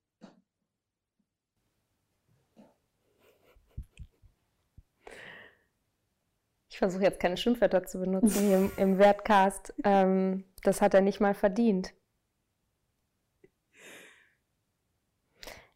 Ich 6.69 6.77
versuche 6.77 7.03
jetzt 7.03 7.19
keine 7.19 7.37
Schimpfwörter 7.37 7.85
zu 7.85 7.99
benutzen 7.99 8.47
hier 8.47 8.57
im, 8.57 8.71
im 8.77 8.97
Wertcast. 8.99 9.73
Ähm, 9.83 10.43
das 10.61 10.81
hat 10.81 10.93
er 10.93 11.01
nicht 11.01 11.19
mal 11.19 11.33
verdient. 11.33 11.96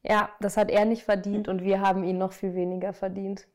Ja, 0.04 0.30
das 0.40 0.58
hat 0.58 0.72
er 0.72 0.86
nicht 0.86 1.04
verdient 1.04 1.48
und 1.48 1.64
wir 1.64 1.82
haben 1.82 2.04
ihn 2.04 2.18
noch 2.18 2.34
viel 2.34 2.56
weniger 2.56 2.94
verdient. 2.94 3.48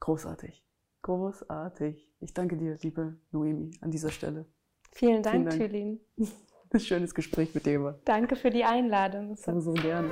Großartig. 0.00 0.64
Großartig. 1.02 2.12
Ich 2.20 2.34
danke 2.34 2.56
dir, 2.56 2.76
liebe 2.82 3.16
Noemi, 3.30 3.70
an 3.80 3.90
dieser 3.90 4.10
Stelle. 4.10 4.46
Vielen 4.92 5.22
Dank, 5.22 5.50
Dank. 5.50 5.60
Thülin. 5.60 6.00
Ein 6.70 6.80
schönes 6.80 7.14
Gespräch 7.14 7.54
mit 7.54 7.66
dir. 7.66 7.98
Danke 8.04 8.36
für 8.36 8.50
die 8.50 8.64
Einladung. 8.64 9.36
So, 9.36 9.58
so 9.60 9.72
gerne. 9.72 10.10